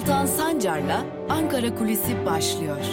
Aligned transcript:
Altan 0.00 0.26
Sancar'la 0.26 1.06
Ankara 1.28 1.74
Kulisi 1.74 2.26
başlıyor. 2.26 2.84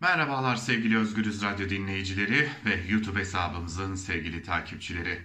Merhabalar 0.00 0.56
sevgili 0.56 0.98
Özgürüz 0.98 1.42
Radyo 1.42 1.68
dinleyicileri 1.68 2.48
ve 2.64 2.80
YouTube 2.88 3.20
hesabımızın 3.20 3.94
sevgili 3.94 4.42
takipçileri. 4.42 5.18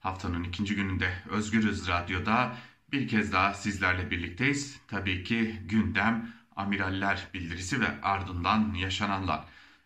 Haftanın 0.00 0.44
ikinci 0.44 0.74
gününde 0.74 1.12
Özgürüz 1.30 1.88
Radyo'da 1.88 2.56
bir 2.92 3.08
kez 3.08 3.32
daha 3.32 3.54
sizlerle 3.54 4.10
birlikteyiz. 4.10 4.80
Tabii 4.88 5.24
ki 5.24 5.60
gündem 5.64 6.32
amiraller 6.56 7.28
bildirisi 7.34 7.80
ve 7.80 8.00
ardından 8.02 8.74
yaşananlar. 8.74 9.44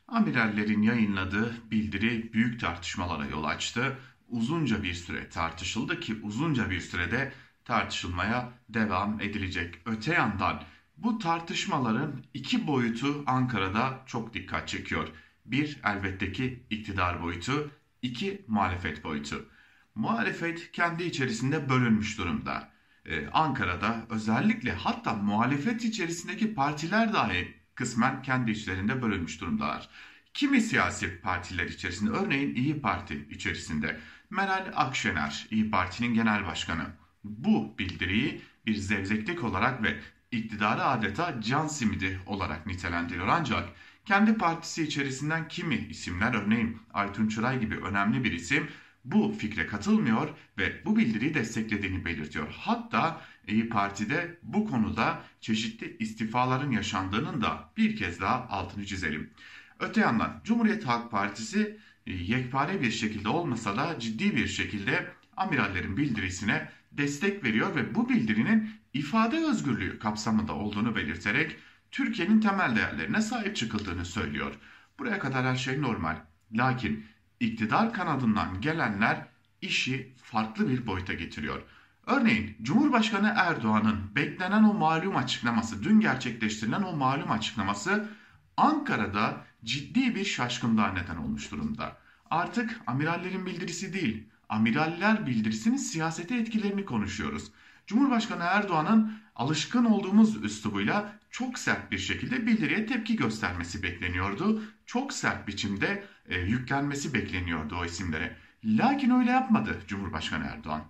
Amirallerin 0.08 0.82
yayınladığı 0.82 1.70
bildiri 1.70 2.32
büyük 2.32 2.60
tartışmalara 2.60 3.26
yol 3.26 3.44
açtı. 3.44 3.98
Uzunca 4.28 4.82
bir 4.82 4.94
süre 4.94 5.28
tartışıldı 5.28 6.00
ki 6.00 6.20
uzunca 6.22 6.70
bir 6.70 6.80
sürede 6.80 7.32
tartışılmaya 7.64 8.52
devam 8.68 9.20
edilecek. 9.20 9.74
Öte 9.86 10.12
yandan 10.12 10.62
bu 10.96 11.18
tartışmaların 11.18 12.24
iki 12.34 12.66
boyutu 12.66 13.24
Ankara'da 13.26 14.02
çok 14.06 14.34
dikkat 14.34 14.68
çekiyor. 14.68 15.08
Bir 15.44 15.80
elbette 15.84 16.32
ki 16.32 16.66
iktidar 16.70 17.22
boyutu, 17.22 17.70
iki 18.02 18.44
muhalefet 18.48 19.04
boyutu. 19.04 19.48
Muhalefet 19.94 20.72
kendi 20.72 21.04
içerisinde 21.04 21.68
bölünmüş 21.68 22.18
durumda. 22.18 22.70
Ee, 23.06 23.26
Ankara'da 23.32 24.06
özellikle 24.10 24.72
hatta 24.72 25.14
muhalefet 25.14 25.84
içerisindeki 25.84 26.54
partiler 26.54 27.12
dahi 27.12 27.54
kısmen 27.74 28.22
kendi 28.22 28.50
içlerinde 28.50 29.02
bölünmüş 29.02 29.40
durumdalar. 29.40 29.88
Kimi 30.34 30.60
siyasi 30.60 31.20
partiler 31.20 31.66
içerisinde 31.66 32.10
örneğin 32.10 32.54
İyi 32.54 32.80
Parti 32.80 33.28
içerisinde 33.30 34.00
Meral 34.30 34.72
Akşener 34.74 35.46
İyi 35.50 35.70
Parti'nin 35.70 36.14
genel 36.14 36.46
başkanı 36.46 36.86
bu 37.24 37.78
bildiriyi 37.78 38.42
bir 38.66 38.74
zevzeklik 38.74 39.44
olarak 39.44 39.82
ve 39.82 40.00
iktidarı 40.30 40.84
adeta 40.84 41.40
can 41.40 41.66
simidi 41.66 42.20
olarak 42.26 42.66
nitelendiriyor. 42.66 43.28
Ancak 43.28 43.68
kendi 44.04 44.34
partisi 44.38 44.82
içerisinden 44.82 45.48
kimi 45.48 45.74
isimler 45.74 46.34
örneğin 46.34 46.78
Aytun 46.94 47.28
Çıray 47.28 47.60
gibi 47.60 47.76
önemli 47.76 48.24
bir 48.24 48.32
isim 48.32 48.68
bu 49.04 49.34
fikre 49.38 49.66
katılmıyor 49.66 50.28
ve 50.58 50.84
bu 50.84 50.96
bildiriyi 50.96 51.34
desteklediğini 51.34 52.04
belirtiyor. 52.04 52.54
Hatta 52.58 53.20
İyi 53.48 53.68
Parti'de 53.68 54.38
bu 54.42 54.70
konuda 54.70 55.22
çeşitli 55.40 55.96
istifaların 55.98 56.70
yaşandığının 56.70 57.40
da 57.40 57.70
bir 57.76 57.96
kez 57.96 58.20
daha 58.20 58.48
altını 58.48 58.86
çizelim. 58.86 59.30
Öte 59.80 60.00
yandan 60.00 60.40
Cumhuriyet 60.44 60.86
Halk 60.86 61.10
Partisi 61.10 61.78
yekpare 62.06 62.82
bir 62.82 62.90
şekilde 62.90 63.28
olmasa 63.28 63.76
da 63.76 63.98
ciddi 63.98 64.36
bir 64.36 64.46
şekilde 64.46 65.06
amirallerin 65.36 65.96
bildirisine 65.96 66.68
destek 66.92 67.44
veriyor 67.44 67.76
ve 67.76 67.94
bu 67.94 68.08
bildirinin 68.08 68.70
ifade 68.94 69.44
özgürlüğü 69.44 69.98
kapsamında 69.98 70.52
olduğunu 70.52 70.96
belirterek 70.96 71.56
Türkiye'nin 71.90 72.40
temel 72.40 72.76
değerlerine 72.76 73.20
sahip 73.20 73.56
çıkıldığını 73.56 74.04
söylüyor. 74.04 74.54
Buraya 74.98 75.18
kadar 75.18 75.46
her 75.46 75.56
şey 75.56 75.82
normal. 75.82 76.16
Lakin 76.52 77.06
iktidar 77.40 77.92
kanadından 77.92 78.60
gelenler 78.60 79.26
işi 79.62 80.14
farklı 80.22 80.68
bir 80.68 80.86
boyuta 80.86 81.12
getiriyor. 81.12 81.62
Örneğin 82.06 82.56
Cumhurbaşkanı 82.62 83.32
Erdoğan'ın 83.36 84.14
beklenen 84.14 84.62
o 84.62 84.74
malum 84.74 85.16
açıklaması, 85.16 85.84
dün 85.84 86.00
gerçekleştirilen 86.00 86.82
o 86.82 86.96
malum 86.96 87.30
açıklaması 87.30 88.08
Ankara'da 88.56 89.45
ciddi 89.66 90.14
bir 90.14 90.24
şaşkınlığa 90.24 90.92
neden 90.92 91.16
olmuş 91.16 91.52
durumda. 91.52 91.96
Artık 92.30 92.80
amirallerin 92.86 93.46
bildirisi 93.46 93.92
değil, 93.92 94.24
amiraller 94.48 95.26
bildirisinin 95.26 95.76
siyasete 95.76 96.36
etkilerini 96.36 96.84
konuşuyoruz. 96.84 97.52
Cumhurbaşkanı 97.86 98.42
Erdoğan'ın 98.42 99.12
alışkın 99.36 99.84
olduğumuz 99.84 100.44
üslubuyla 100.44 101.18
çok 101.30 101.58
sert 101.58 101.92
bir 101.92 101.98
şekilde 101.98 102.46
bildiriye 102.46 102.86
tepki 102.86 103.16
göstermesi 103.16 103.82
bekleniyordu. 103.82 104.62
Çok 104.86 105.12
sert 105.12 105.48
biçimde 105.48 106.04
e, 106.28 106.40
yüklenmesi 106.40 107.14
bekleniyordu 107.14 107.76
o 107.76 107.84
isimlere. 107.84 108.36
Lakin 108.64 109.10
öyle 109.10 109.30
yapmadı 109.30 109.80
Cumhurbaşkanı 109.86 110.44
Erdoğan. 110.44 110.84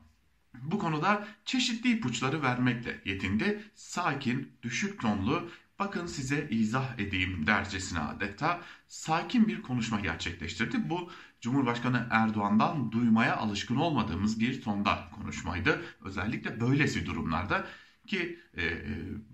Bu 0.63 0.79
konuda 0.79 1.27
çeşitli 1.45 1.93
ipuçları 1.93 2.43
vermekle 2.43 3.01
yetindi. 3.05 3.63
Sakin, 3.75 4.53
düşük 4.63 5.01
tonlu, 5.01 5.51
bakın 5.79 6.07
size 6.07 6.49
izah 6.51 6.99
edeyim 6.99 7.47
dercesine 7.47 8.01
adeta 8.01 8.61
sakin 8.89 9.49
bir 9.49 9.63
konuşma 9.63 10.01
gerçekleştirdi. 10.01 10.91
Bu 10.91 11.11
Cumhurbaşkanı 11.41 12.07
Erdoğan'dan 12.11 12.93
duymaya 12.93 13.37
alışkın 13.37 13.77
olmadığımız 13.77 14.41
bir 14.41 14.63
tonda 14.63 15.09
konuşmaydı. 15.15 15.83
Özellikle 16.01 16.61
böylesi 16.61 17.07
durumlarda 17.07 17.67
ki 18.07 18.41
e, 18.55 18.65
e, 18.65 18.85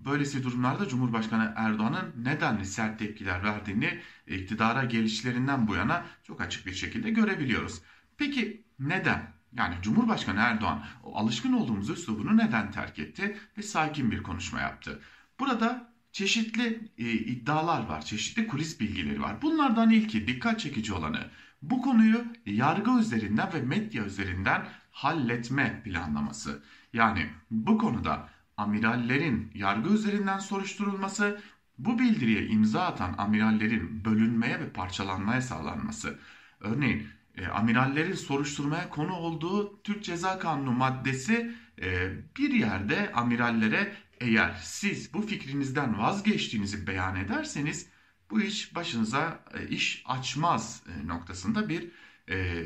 böylesi 0.05 0.43
durumlarda 0.43 0.87
Cumhurbaşkanı 0.87 1.53
Erdoğan'ın 1.55 2.25
nedenli 2.25 2.65
sert 2.65 2.99
tepkiler 2.99 3.43
verdiğini 3.43 3.99
iktidara 4.27 4.83
gelişlerinden 4.83 5.67
bu 5.67 5.75
yana 5.75 6.05
çok 6.23 6.41
açık 6.41 6.65
bir 6.65 6.73
şekilde 6.73 7.09
görebiliyoruz. 7.09 7.81
Peki 8.17 8.65
neden? 8.79 9.33
Yani 9.53 9.75
Cumhurbaşkanı 9.81 10.39
Erdoğan 10.39 10.85
o 11.03 11.17
alışkın 11.17 11.53
olduğumuz 11.53 11.89
üslubunu 11.89 12.37
neden 12.37 12.71
terk 12.71 12.99
etti 12.99 13.37
ve 13.57 13.61
sakin 13.61 14.11
bir 14.11 14.23
konuşma 14.23 14.61
yaptı? 14.61 15.01
Burada 15.39 15.92
çeşitli 16.13 16.91
e, 16.97 17.11
iddialar 17.11 17.85
var, 17.85 18.01
çeşitli 18.05 18.47
kulis 18.47 18.79
bilgileri 18.79 19.21
var. 19.21 19.41
Bunlardan 19.41 19.89
ilki 19.89 20.27
dikkat 20.27 20.59
çekici 20.59 20.93
olanı 20.93 21.19
bu 21.61 21.81
konuyu 21.81 22.25
yargı 22.45 22.99
üzerinden 22.99 23.53
ve 23.53 23.61
medya 23.61 24.05
üzerinden 24.05 24.67
halletme 24.91 25.81
planlaması. 25.83 26.63
Yani 26.93 27.29
bu 27.51 27.77
konuda 27.77 28.29
amirallerin 28.57 29.51
yargı 29.55 29.93
üzerinden 29.93 30.39
soruşturulması, 30.39 31.41
bu 31.77 31.99
bildiriye 31.99 32.47
imza 32.47 32.81
atan 32.81 33.15
amirallerin 33.17 34.05
bölünmeye 34.05 34.59
ve 34.59 34.69
parçalanmaya 34.69 35.41
sağlanması. 35.41 36.19
Örneğin 36.59 37.07
e, 37.37 37.47
amirallerin 37.47 38.13
soruşturmaya 38.13 38.89
konu 38.89 39.13
olduğu 39.13 39.81
Türk 39.83 40.03
Ceza 40.03 40.39
Kanunu 40.39 40.71
maddesi 40.71 41.55
e, 41.81 42.11
bir 42.37 42.51
yerde 42.51 43.11
amirallere 43.13 43.93
eğer 44.23 44.59
siz 44.63 45.13
bu 45.13 45.21
fikrinizden 45.21 45.99
vazgeçtiğinizi 45.99 46.87
beyan 46.87 47.15
ederseniz 47.15 47.87
bu 48.31 48.41
iş 48.41 48.75
başınıza 48.75 49.39
e, 49.53 49.67
iş 49.67 50.03
açmaz 50.05 50.83
e, 50.87 51.07
noktasında 51.07 51.69
bir 51.69 51.91
e, 52.29 52.63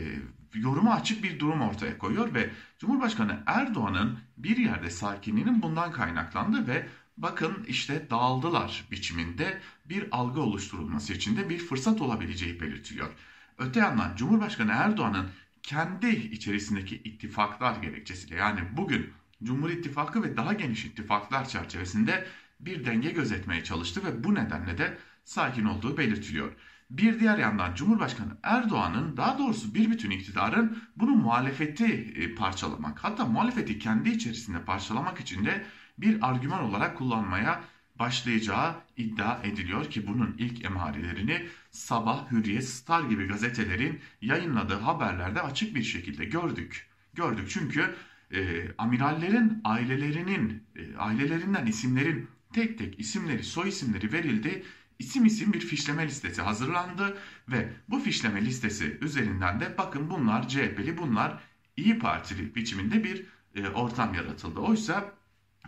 yoruma 0.53 0.93
açık 0.93 1.23
bir 1.23 1.39
durum 1.39 1.61
ortaya 1.61 1.97
koyuyor 1.97 2.33
ve 2.33 2.49
Cumhurbaşkanı 2.79 3.43
Erdoğan'ın 3.45 4.19
bir 4.37 4.57
yerde 4.57 4.89
sakinliğinin 4.89 5.61
bundan 5.61 5.91
kaynaklandı 5.91 6.67
ve 6.67 6.87
bakın 7.17 7.63
işte 7.67 8.09
dağıldılar 8.09 8.85
biçiminde 8.91 9.61
bir 9.85 10.07
algı 10.11 10.41
oluşturulması 10.41 11.13
için 11.13 11.37
de 11.37 11.49
bir 11.49 11.57
fırsat 11.57 12.01
olabileceği 12.01 12.61
belirtiliyor. 12.61 13.09
Öte 13.57 13.79
yandan 13.79 14.15
Cumhurbaşkanı 14.15 14.71
Erdoğan'ın 14.71 15.29
kendi 15.63 16.09
içerisindeki 16.09 16.95
ittifaklar 16.95 17.75
gerekçesiyle 17.81 18.35
yani 18.35 18.59
bugün 18.77 19.13
Cumhur 19.43 19.69
İttifakı 19.69 20.23
ve 20.23 20.37
daha 20.37 20.53
geniş 20.53 20.85
ittifaklar 20.85 21.47
çerçevesinde 21.47 22.27
bir 22.59 22.85
denge 22.85 23.11
gözetmeye 23.11 23.63
çalıştı 23.63 24.01
ve 24.05 24.23
bu 24.23 24.35
nedenle 24.35 24.77
de 24.77 24.97
sakin 25.23 25.65
olduğu 25.65 25.97
belirtiliyor. 25.97 26.51
Bir 26.89 27.19
diğer 27.19 27.37
yandan 27.37 27.75
Cumhurbaşkanı 27.75 28.37
Erdoğan'ın 28.43 29.17
daha 29.17 29.37
doğrusu 29.37 29.73
bir 29.73 29.91
bütün 29.91 30.09
iktidarın 30.09 30.83
bunu 30.95 31.11
muhalefeti 31.11 32.13
e, 32.15 32.35
parçalamak 32.35 33.03
hatta 33.03 33.25
muhalefeti 33.25 33.79
kendi 33.79 34.09
içerisinde 34.09 34.65
parçalamak 34.65 35.19
için 35.19 35.45
de 35.45 35.65
bir 35.97 36.29
argüman 36.29 36.63
olarak 36.63 36.97
kullanmaya 36.97 37.63
başlayacağı 37.99 38.75
iddia 38.97 39.43
ediliyor 39.43 39.85
ki 39.85 40.07
bunun 40.07 40.35
ilk 40.37 40.65
emarelerini 40.65 41.47
Sabah, 41.71 42.31
Hürriyet, 42.31 42.63
Star 42.69 43.03
gibi 43.03 43.27
gazetelerin 43.27 43.99
yayınladığı 44.21 44.79
haberlerde 44.79 45.41
açık 45.41 45.75
bir 45.75 45.83
şekilde 45.83 46.25
gördük. 46.25 46.87
Gördük 47.13 47.49
çünkü 47.49 47.95
e, 48.31 48.71
amirallerin 48.77 49.61
ailelerinin 49.63 50.63
e, 50.75 50.97
ailelerinden 50.97 51.65
isimlerin 51.65 52.27
tek 52.53 52.77
tek 52.77 52.99
isimleri, 52.99 53.43
soy 53.43 53.69
isimleri 53.69 54.11
verildi. 54.13 54.63
İsim 54.99 55.25
isim 55.25 55.53
bir 55.53 55.59
fişleme 55.59 56.07
listesi 56.07 56.41
hazırlandı 56.41 57.17
ve 57.49 57.69
bu 57.89 57.99
fişleme 57.99 58.45
listesi 58.45 58.97
üzerinden 59.01 59.59
de 59.59 59.77
bakın 59.77 60.09
bunlar 60.09 60.47
CHP'li, 60.47 60.97
bunlar 60.97 61.43
İyi 61.77 61.99
Partili 61.99 62.55
biçiminde 62.55 63.03
bir 63.03 63.25
e, 63.55 63.67
ortam 63.69 64.13
yaratıldı. 64.13 64.59
Oysa 64.59 65.13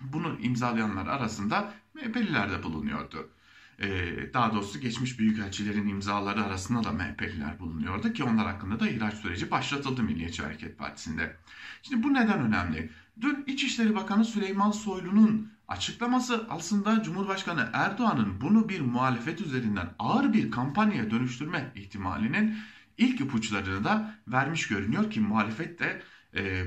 bunu 0.01 0.37
imzalayanlar 0.41 1.07
arasında 1.07 1.73
MHP'liler 1.93 2.51
de 2.51 2.63
bulunuyordu. 2.63 3.29
Ee, 3.81 4.33
daha 4.33 4.53
doğrusu 4.53 4.79
geçmiş 4.79 5.19
büyükelçilerin 5.19 5.87
imzaları 5.87 6.43
arasında 6.43 6.83
da 6.83 6.91
MHP'liler 6.91 7.59
bulunuyordu 7.59 8.13
ki 8.13 8.23
onlar 8.23 8.47
hakkında 8.47 8.79
da 8.79 8.89
ihraç 8.89 9.13
süreci 9.13 9.51
başlatıldı 9.51 10.03
Milliyetçi 10.03 10.43
Hareket 10.43 10.77
Partisi'nde. 10.77 11.35
Şimdi 11.83 12.03
bu 12.03 12.13
neden 12.13 12.39
önemli? 12.39 12.89
Dün 13.21 13.43
İçişleri 13.47 13.95
Bakanı 13.95 14.25
Süleyman 14.25 14.71
Soylu'nun 14.71 15.51
açıklaması 15.67 16.45
aslında 16.49 17.03
Cumhurbaşkanı 17.03 17.69
Erdoğan'ın 17.73 18.41
bunu 18.41 18.69
bir 18.69 18.81
muhalefet 18.81 19.41
üzerinden 19.41 19.89
ağır 19.99 20.33
bir 20.33 20.51
kampanyaya 20.51 21.11
dönüştürme 21.11 21.71
ihtimalinin 21.75 22.55
ilk 22.97 23.21
ipuçlarını 23.21 23.83
da 23.83 24.15
vermiş 24.27 24.67
görünüyor 24.67 25.11
ki 25.11 25.19
muhalefet 25.19 25.79
de 25.79 26.01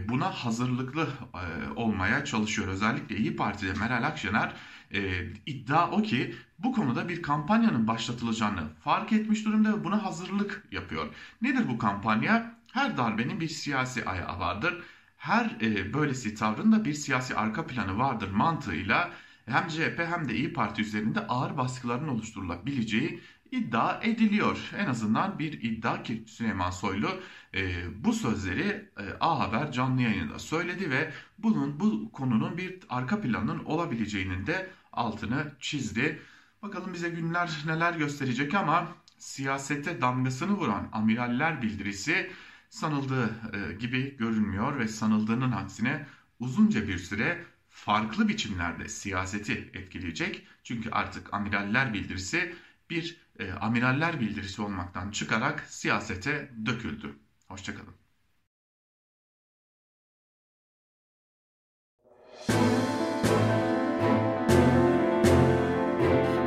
buna 0.09 0.31
hazırlıklı 0.31 1.09
e, 1.35 1.73
olmaya 1.76 2.25
çalışıyor. 2.25 2.69
Özellikle 2.69 3.17
İyi 3.17 3.37
Parti'de 3.37 3.73
Meral 3.73 4.03
Akşener 4.03 4.53
e, 4.94 5.25
iddia 5.47 5.91
o 5.91 6.03
ki 6.03 6.35
bu 6.59 6.73
konuda 6.73 7.09
bir 7.09 7.23
kampanyanın 7.23 7.87
başlatılacağını 7.87 8.69
fark 8.85 9.12
etmiş 9.12 9.44
durumda 9.44 9.79
ve 9.79 9.85
buna 9.85 10.05
hazırlık 10.05 10.64
yapıyor. 10.73 11.14
Nedir 11.43 11.69
bu 11.69 11.79
kampanya? 11.79 12.55
Her 12.73 12.97
darbenin 12.97 13.41
bir 13.41 13.49
siyasi 13.49 14.05
ayağı 14.05 14.38
vardır. 14.41 14.82
Her 15.17 15.56
e, 15.61 15.94
böylesi 15.94 16.35
tavrın 16.35 16.73
da 16.73 16.85
bir 16.85 16.94
siyasi 16.94 17.37
arka 17.37 17.67
planı 17.67 17.99
vardır 17.99 18.31
mantığıyla 18.31 19.11
hem 19.47 19.69
CHP 19.69 19.99
hem 19.99 20.29
de 20.29 20.35
İyi 20.35 20.53
Parti 20.53 20.82
üzerinde 20.82 21.20
ağır 21.26 21.56
baskıların 21.56 22.08
oluşturulabileceği 22.08 23.20
iddia 23.52 24.00
ediliyor. 24.02 24.70
En 24.78 24.87
azından 24.87 25.38
bir 25.38 25.52
iddia 25.62 26.02
ki 26.02 26.25
Süleyman 26.26 26.70
Soylu 26.70 27.20
e, 27.54 27.84
bu 28.04 28.12
sözleri 28.12 28.90
e, 28.99 29.02
A 29.20 29.38
Haber 29.38 29.72
canlı 29.72 30.02
yayında 30.02 30.38
söyledi 30.38 30.90
ve 30.90 31.12
bunun 31.38 31.81
bu 31.81 32.12
konunun 32.12 32.58
bir 32.58 32.78
arka 32.88 33.20
planının 33.20 33.64
olabileceğinin 33.64 34.46
de 34.46 34.70
altını 34.93 35.52
çizdi. 35.60 36.22
Bakalım 36.62 36.94
bize 36.94 37.08
günler 37.08 37.50
neler 37.66 37.93
gösterecek 37.94 38.54
ama 38.54 38.88
siyasette 39.19 40.00
damgasını 40.00 40.52
vuran 40.52 40.88
amiraller 40.93 41.62
bildirisi 41.62 42.31
sanıldığı 42.70 43.31
e, 43.52 43.72
gibi 43.72 44.16
görünmüyor 44.16 44.78
ve 44.78 44.88
sanıldığının 44.88 45.52
aksine 45.52 46.06
uzunca 46.40 46.88
bir 46.88 46.98
süre 46.98 47.44
farklı 47.69 48.28
biçimlerde 48.28 48.88
siyaseti 48.88 49.70
etkileyecek. 49.75 50.46
Çünkü 50.64 50.90
artık 50.90 51.34
amiraller 51.34 51.94
bildirisi 51.94 52.55
bir 52.90 53.21
e, 53.38 53.52
amiraller 53.52 54.20
bildirisi 54.20 54.62
olmaktan 54.62 55.11
çıkarak 55.11 55.61
siyasete 55.61 56.50
döküldü. 56.67 57.19
Hoşçakalın. 57.49 57.94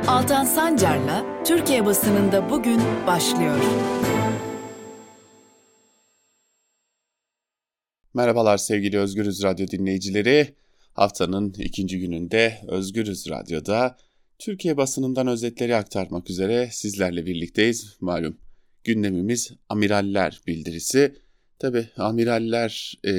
Altan 0.08 0.44
Sancar'la 0.44 1.44
Türkiye 1.44 1.86
basınında 1.86 2.50
bugün 2.50 2.80
başlıyor. 3.06 3.58
Merhabalar 8.14 8.56
sevgili 8.56 8.98
Özgürüz 8.98 9.42
Radyo 9.42 9.66
dinleyicileri. 9.66 10.54
Haftanın 10.94 11.52
ikinci 11.58 12.00
gününde 12.00 12.60
Özgürüz 12.68 13.30
Radyo'da 13.30 13.96
Türkiye 14.38 14.76
basınından 14.76 15.26
özetleri 15.26 15.76
aktarmak 15.76 16.30
üzere 16.30 16.68
sizlerle 16.72 17.26
birlikteyiz. 17.26 17.96
Malum 18.00 18.38
gündemimiz 18.84 19.52
amiraller 19.68 20.40
bildirisi. 20.46 21.16
Tabi 21.58 21.88
amiraller 21.96 22.94
e, 23.04 23.12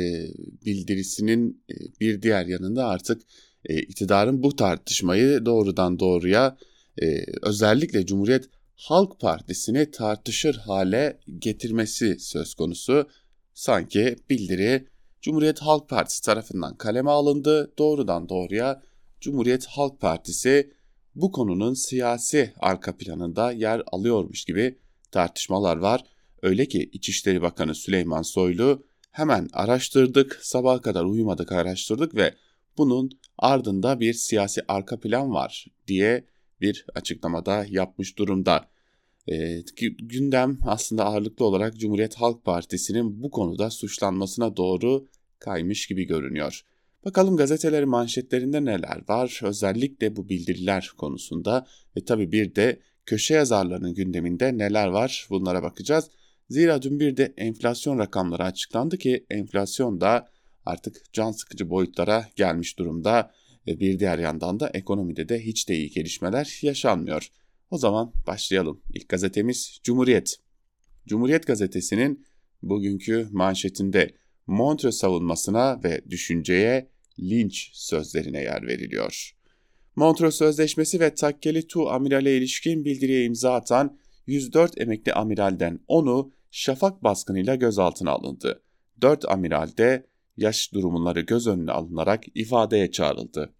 bildirisinin 0.66 1.64
e, 1.70 1.74
bir 2.00 2.22
diğer 2.22 2.46
yanında 2.46 2.88
artık 2.88 3.22
e, 3.66 3.82
iktidarın 3.82 4.44
bu 4.44 4.56
tartışmayı 4.56 5.46
doğrudan 5.46 6.00
doğruya 6.00 6.58
e, 7.02 7.26
özellikle 7.42 8.06
Cumhuriyet 8.06 8.50
Halk 8.76 9.20
Partisi'ni 9.20 9.92
tartışır 9.92 10.56
hale 10.56 11.20
getirmesi 11.40 12.20
söz 12.20 12.54
konusu. 12.54 13.08
Sanki 13.54 14.16
bildiri 14.30 14.88
Cumhuriyet 15.22 15.60
Halk 15.60 15.90
Partisi 15.90 16.22
tarafından 16.22 16.78
kaleme 16.78 17.10
alındı. 17.10 17.74
Doğrudan 17.78 18.30
doğruya 18.30 18.84
Cumhuriyet 19.22 19.66
Halk 19.66 20.02
Partisi 20.02 20.77
bu 21.18 21.32
konunun 21.32 21.74
siyasi 21.74 22.54
arka 22.60 22.98
planında 22.98 23.52
yer 23.52 23.84
alıyormuş 23.92 24.46
gibi 24.46 24.78
tartışmalar 25.12 25.78
var. 25.78 26.04
Öyle 26.42 26.66
ki 26.66 26.90
İçişleri 26.94 27.42
Bakanı 27.42 27.76
Süleyman 27.76 28.22
Soylu 28.22 28.86
hemen 29.12 29.48
araştırdık, 29.54 30.40
sabaha 30.42 30.82
kadar 30.82 31.04
uyumadık 31.04 31.52
araştırdık 31.52 32.16
ve 32.16 32.34
bunun 32.78 33.10
ardında 33.38 34.00
bir 34.00 34.14
siyasi 34.14 34.62
arka 34.68 35.00
plan 35.00 35.34
var 35.34 35.66
diye 35.88 36.26
bir 36.62 36.86
açıklamada 36.96 37.66
yapmış 37.70 38.18
durumda. 38.18 38.70
E, 39.28 39.62
gündem 40.00 40.58
aslında 40.66 41.06
ağırlıklı 41.06 41.46
olarak 41.46 41.78
Cumhuriyet 41.78 42.16
Halk 42.16 42.46
Partisi'nin 42.46 43.24
bu 43.24 43.32
konuda 43.32 43.70
suçlanmasına 43.70 44.58
doğru 44.58 45.08
kaymış 45.40 45.88
gibi 45.88 46.04
görünüyor. 46.04 46.62
Bakalım 47.06 47.38
gazetelerin 47.38 47.90
manşetlerinde 47.90 48.66
neler 48.66 49.02
var 49.08 49.40
özellikle 49.44 50.16
bu 50.16 50.30
bildiriler 50.30 50.92
konusunda 50.98 51.68
ve 51.98 52.06
tabi 52.06 52.32
bir 52.32 52.56
de 52.56 52.80
köşe 53.06 53.34
yazarlarının 53.34 53.94
gündeminde 53.94 54.58
neler 54.58 54.88
var 54.88 55.28
bunlara 55.30 55.64
bakacağız. 55.64 56.10
Zira 56.50 56.82
dün 56.82 57.00
bir 57.00 57.18
de 57.18 57.34
enflasyon 57.38 58.00
rakamları 58.00 58.44
açıklandı 58.44 58.98
ki 58.98 59.26
enflasyon 59.30 60.02
da 60.02 60.30
artık 60.66 61.14
can 61.14 61.32
sıkıcı 61.32 61.70
boyutlara 61.70 62.28
gelmiş 62.36 62.80
durumda 62.80 63.32
ve 63.68 63.80
bir 63.80 64.00
diğer 64.00 64.20
yandan 64.20 64.60
da 64.60 64.70
ekonomide 64.70 65.30
de 65.30 65.40
hiç 65.46 65.70
de 65.70 65.76
iyi 65.76 65.90
gelişmeler 65.90 66.60
yaşanmıyor. 66.62 67.32
O 67.72 67.78
zaman 67.78 68.14
başlayalım. 68.28 68.82
İlk 68.94 69.10
gazetemiz 69.10 69.80
Cumhuriyet. 69.84 70.36
Cumhuriyet 71.08 71.48
gazetesinin 71.48 72.26
bugünkü 72.64 73.28
manşetinde 73.32 74.14
Montreux 74.48 74.96
savunmasına 74.96 75.84
ve 75.84 76.02
düşünceye 76.10 76.90
linç 77.20 77.70
sözlerine 77.74 78.42
yer 78.42 78.68
veriliyor. 78.68 79.34
Montreux 79.96 80.36
Sözleşmesi 80.36 81.00
ve 81.00 81.16
Takkeli 81.16 81.68
Tu 81.68 81.90
amirale 81.90 82.38
ilişkin 82.38 82.86
bildiriye 82.86 83.24
imza 83.24 83.54
atan 83.54 83.98
104 84.28 84.82
emekli 84.82 85.14
amiralden 85.14 85.80
10'u 85.90 86.32
şafak 86.52 87.04
baskınıyla 87.04 87.56
gözaltına 87.56 88.12
alındı. 88.12 88.62
4 89.02 89.26
amiral 89.26 89.70
de 89.78 90.06
yaş 90.38 90.74
durumları 90.74 91.22
göz 91.22 91.48
önüne 91.48 91.72
alınarak 91.72 92.24
ifadeye 92.36 92.92
çağrıldı. 92.92 93.54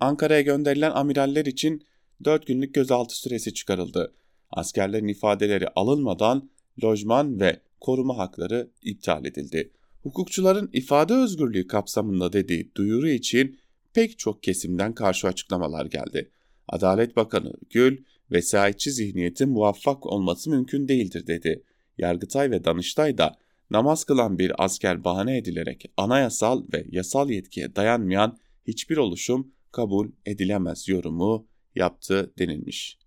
Ankara'ya 0.00 0.40
gönderilen 0.40 0.90
amiraller 0.90 1.46
için 1.46 1.84
4 2.24 2.46
günlük 2.46 2.74
gözaltı 2.74 3.16
süresi 3.16 3.54
çıkarıldı. 3.54 4.14
Askerlerin 4.50 5.08
ifadeleri 5.08 5.68
alınmadan 5.68 6.50
lojman 6.84 7.40
ve 7.40 7.60
koruma 7.80 8.18
hakları 8.18 8.70
iptal 8.82 9.24
edildi. 9.24 9.70
Hukukçuların 10.02 10.70
ifade 10.72 11.14
özgürlüğü 11.14 11.66
kapsamında 11.66 12.32
dediği 12.32 12.74
duyuru 12.74 13.08
için 13.08 13.58
pek 13.92 14.18
çok 14.18 14.42
kesimden 14.42 14.94
karşı 14.94 15.28
açıklamalar 15.28 15.86
geldi. 15.86 16.30
Adalet 16.68 17.16
Bakanı 17.16 17.52
Gül, 17.70 18.04
vesayetçi 18.30 18.90
zihniyetin 18.90 19.48
muvaffak 19.48 20.06
olması 20.06 20.50
mümkün 20.50 20.88
değildir 20.88 21.26
dedi. 21.26 21.64
Yargıtay 21.98 22.50
ve 22.50 22.64
Danıştay 22.64 23.18
da 23.18 23.36
namaz 23.70 24.04
kılan 24.04 24.38
bir 24.38 24.64
asker 24.64 25.04
bahane 25.04 25.38
edilerek 25.38 25.92
anayasal 25.96 26.64
ve 26.72 26.86
yasal 26.90 27.30
yetkiye 27.30 27.76
dayanmayan 27.76 28.38
hiçbir 28.66 28.96
oluşum 28.96 29.52
kabul 29.72 30.10
edilemez 30.26 30.88
yorumu 30.88 31.48
yaptı 31.74 32.32
denilmiş. 32.38 32.98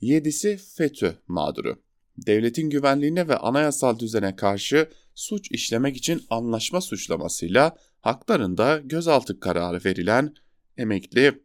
Yedisi 0.00 0.56
FETÖ 0.56 1.14
mağduru. 1.28 1.82
Devletin 2.26 2.70
güvenliğine 2.70 3.28
ve 3.28 3.36
anayasal 3.36 3.98
düzene 3.98 4.36
karşı 4.36 4.88
suç 5.14 5.50
işlemek 5.50 5.96
için 5.96 6.22
anlaşma 6.30 6.80
suçlamasıyla 6.80 7.76
haklarında 8.00 8.78
gözaltı 8.84 9.40
kararı 9.40 9.80
verilen 9.84 10.34
emekli 10.76 11.42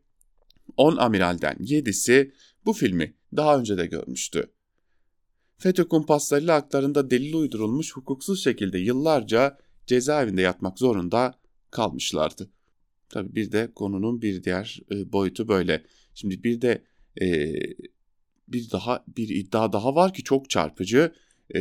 10 0.78 0.96
amiralden 0.98 1.56
7'si 1.56 2.32
bu 2.66 2.74
filmi 2.74 3.14
daha 3.36 3.60
önce 3.60 3.78
de 3.78 3.86
görmüştü. 3.86 4.52
FETÖ 5.58 5.88
kumpaslarıyla 5.88 6.56
haklarında 6.56 7.12
delil 7.12 7.34
uydurulmuş 7.34 7.96
hukuksuz 7.96 8.44
şekilde 8.44 8.78
yıllarca 8.78 9.58
cezaevinde 9.88 10.42
yatmak 10.42 10.80
zorunda 10.80 11.40
kalmışlardı. 11.72 12.50
Tabii 13.10 13.36
bir 13.36 13.52
de 13.52 13.72
konunun 13.76 14.22
bir 14.22 14.44
diğer 14.44 14.80
e, 14.92 15.12
boyutu 15.12 15.48
böyle. 15.48 15.84
Şimdi 16.14 16.44
bir 16.44 16.62
de 16.62 16.84
e, 17.22 17.56
bir 18.48 18.72
daha 18.72 19.04
bir 19.18 19.30
iddia 19.30 19.74
daha 19.74 19.96
var 19.96 20.14
ki 20.14 20.24
çok 20.24 20.50
çarpıcı. 20.50 21.14
E, 21.56 21.60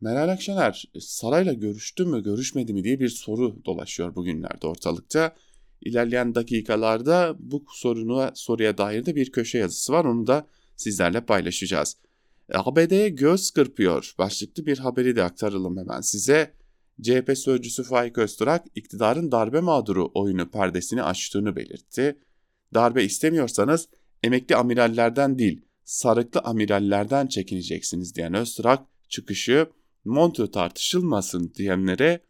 Meral 0.00 0.28
Akşener 0.28 0.84
sarayla 1.00 1.52
görüştü 1.52 2.04
mü 2.04 2.22
görüşmedi 2.22 2.72
mi 2.72 2.84
diye 2.84 3.00
bir 3.00 3.08
soru 3.08 3.64
dolaşıyor 3.64 4.14
bugünlerde 4.14 4.66
ortalıkta. 4.66 5.34
İlerleyen 5.80 6.34
dakikalarda 6.34 7.36
bu 7.38 7.64
sorunu 7.68 8.30
soruya 8.34 8.78
dair 8.78 9.06
de 9.06 9.16
bir 9.16 9.32
köşe 9.32 9.58
yazısı 9.58 9.92
var 9.92 10.04
onu 10.04 10.26
da 10.26 10.46
sizlerle 10.76 11.20
paylaşacağız. 11.20 11.96
E, 12.48 12.58
ABD'ye 12.58 13.08
göz 13.08 13.50
kırpıyor 13.50 14.14
başlıklı 14.18 14.66
bir 14.66 14.78
haberi 14.78 15.16
de 15.16 15.22
aktaralım 15.22 15.78
hemen 15.78 16.00
size. 16.00 16.54
CHP 17.02 17.38
sözcüsü 17.38 17.82
Faik 17.82 18.18
Öztürk 18.18 18.62
iktidarın 18.74 19.32
darbe 19.32 19.60
mağduru 19.60 20.10
oyunu 20.14 20.50
perdesini 20.50 21.02
açtığını 21.02 21.56
belirtti. 21.56 22.18
Darbe 22.74 23.04
istemiyorsanız 23.04 23.88
emekli 24.22 24.56
amirallerden 24.56 25.38
değil 25.38 25.64
sarıklı 25.84 26.40
amirallerden 26.40 27.26
çekineceksiniz 27.26 28.14
diyen 28.14 28.34
Öztürk 28.34 28.80
çıkışı 29.14 29.66
Montreux 30.04 30.50
tartışılmasın 30.50 31.52
diyenlere 31.54 32.22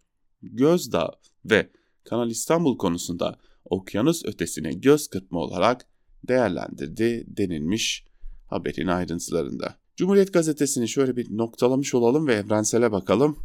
Gözdağı 0.43 1.11
ve 1.45 1.71
Kanal 2.05 2.31
İstanbul 2.31 2.79
konusunda 2.79 3.39
okyanus 3.65 4.25
ötesine 4.25 4.73
göz 4.73 5.09
kırpma 5.09 5.39
olarak 5.39 5.87
değerlendirdi 6.29 7.25
denilmiş 7.27 8.05
haberin 8.47 8.87
ayrıntılarında. 8.87 9.79
Cumhuriyet 9.97 10.33
Gazetesi'ni 10.33 10.89
şöyle 10.89 11.17
bir 11.17 11.37
noktalamış 11.37 11.95
olalım 11.95 12.27
ve 12.27 12.35
Evrensel'e 12.35 12.93
bakalım. 12.93 13.39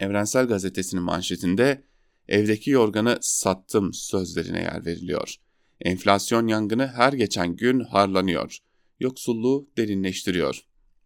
Evrensel 0.00 0.46
Gazetesi'nin 0.46 1.02
manşetinde 1.02 1.84
evdeki 2.28 2.70
yorganı 2.70 3.18
sattım 3.20 3.92
sözlerine 3.92 4.60
yer 4.60 4.86
veriliyor. 4.86 5.34
Enflasyon 5.80 6.46
yangını 6.46 6.86
her 6.86 7.12
geçen 7.12 7.56
gün 7.56 7.80
harlanıyor. 7.80 8.58
Yoksulluğu 9.00 9.68
derinleştiriyor. 9.76 10.60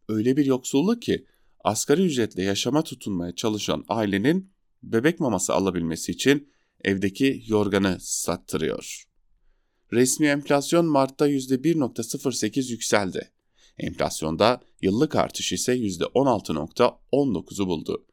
Öyle 0.09 0.37
bir 0.37 0.47
yoksulluk 0.47 1.02
ki 1.02 1.26
asgari 1.64 2.02
ücretle 2.02 2.43
yaşama 2.43 2.83
tutunmaya 2.83 3.35
çalışan 3.35 3.85
ailenin 3.88 4.52
bebek 4.83 5.21
maması 5.21 5.55
alabilmesi 5.55 6.12
için 6.12 6.49
evdeki 6.85 7.43
yorganı 7.47 7.97
sattırıyor. 8.00 9.05
Resmi 9.93 10.26
enflasyon 10.26 10.87
Mart'ta 10.87 11.29
%1.08 11.29 12.71
yükseldi. 12.71 13.31
Enflasyonda 13.79 14.61
yıllık 14.83 15.17
artış 15.17 15.52
ise 15.52 15.76
%16.19'u 15.76 17.67
buldu. 17.67 18.07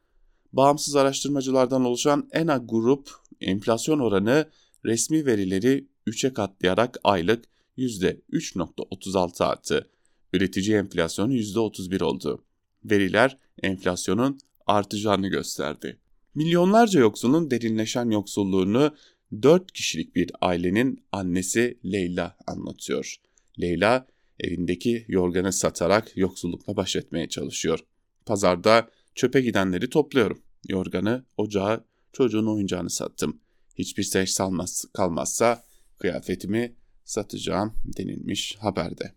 Bağımsız 0.52 0.96
araştırmacılardan 0.96 1.84
oluşan 1.84 2.28
ENA 2.32 2.56
Grup 2.56 3.10
enflasyon 3.40 3.98
oranı 3.98 4.50
resmi 4.84 5.26
verileri 5.26 5.88
3'e 6.06 6.32
katlayarak 6.32 6.98
aylık 7.04 7.44
%3.36 7.78 9.44
arttı. 9.44 9.90
Üretici 10.32 10.76
enflasyonu 10.76 11.34
%31 11.34 12.02
oldu. 12.02 12.44
Veriler 12.84 13.38
enflasyonun 13.62 14.38
artacağını 14.66 15.28
gösterdi. 15.28 15.98
Milyonlarca 16.34 17.00
yoksulun 17.00 17.50
derinleşen 17.50 18.10
yoksulluğunu 18.10 18.94
4 19.42 19.72
kişilik 19.72 20.16
bir 20.16 20.30
ailenin 20.40 21.04
annesi 21.12 21.78
Leyla 21.84 22.36
anlatıyor. 22.46 23.16
Leyla 23.60 24.06
evindeki 24.40 25.04
yorganı 25.08 25.52
satarak 25.52 26.16
yoksullukla 26.16 26.76
baş 26.76 26.96
etmeye 26.96 27.28
çalışıyor. 27.28 27.78
Pazarda 28.26 28.90
çöpe 29.14 29.40
gidenleri 29.40 29.90
topluyorum. 29.90 30.42
Yorganı, 30.68 31.24
ocağı, 31.36 31.84
çocuğun 32.12 32.46
oyuncağını 32.46 32.90
sattım. 32.90 33.40
Hiçbir 33.74 34.02
şey 34.02 34.26
salmaz, 34.26 34.84
kalmazsa 34.92 35.64
kıyafetimi 35.98 36.76
satacağım 37.04 37.74
denilmiş 37.84 38.56
haberde. 38.60 39.12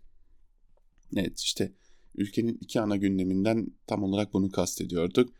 Evet 1.16 1.40
işte 1.40 1.72
ülkenin 2.14 2.58
iki 2.60 2.80
ana 2.80 2.96
gündeminden 2.96 3.66
tam 3.86 4.02
olarak 4.02 4.34
bunu 4.34 4.50
kastediyorduk. 4.50 5.32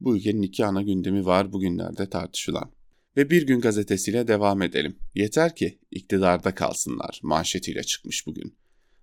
Bu 0.00 0.16
ülkenin 0.16 0.42
iki 0.42 0.66
ana 0.66 0.82
gündemi 0.82 1.26
var 1.26 1.52
bugünlerde 1.52 2.10
tartışılan. 2.10 2.70
Ve 3.16 3.30
bir 3.30 3.46
gün 3.46 3.60
gazetesiyle 3.60 4.28
devam 4.28 4.62
edelim. 4.62 4.96
Yeter 5.14 5.56
ki 5.56 5.78
iktidarda 5.90 6.54
kalsınlar 6.54 7.20
manşetiyle 7.22 7.82
çıkmış 7.82 8.26
bugün. 8.26 8.54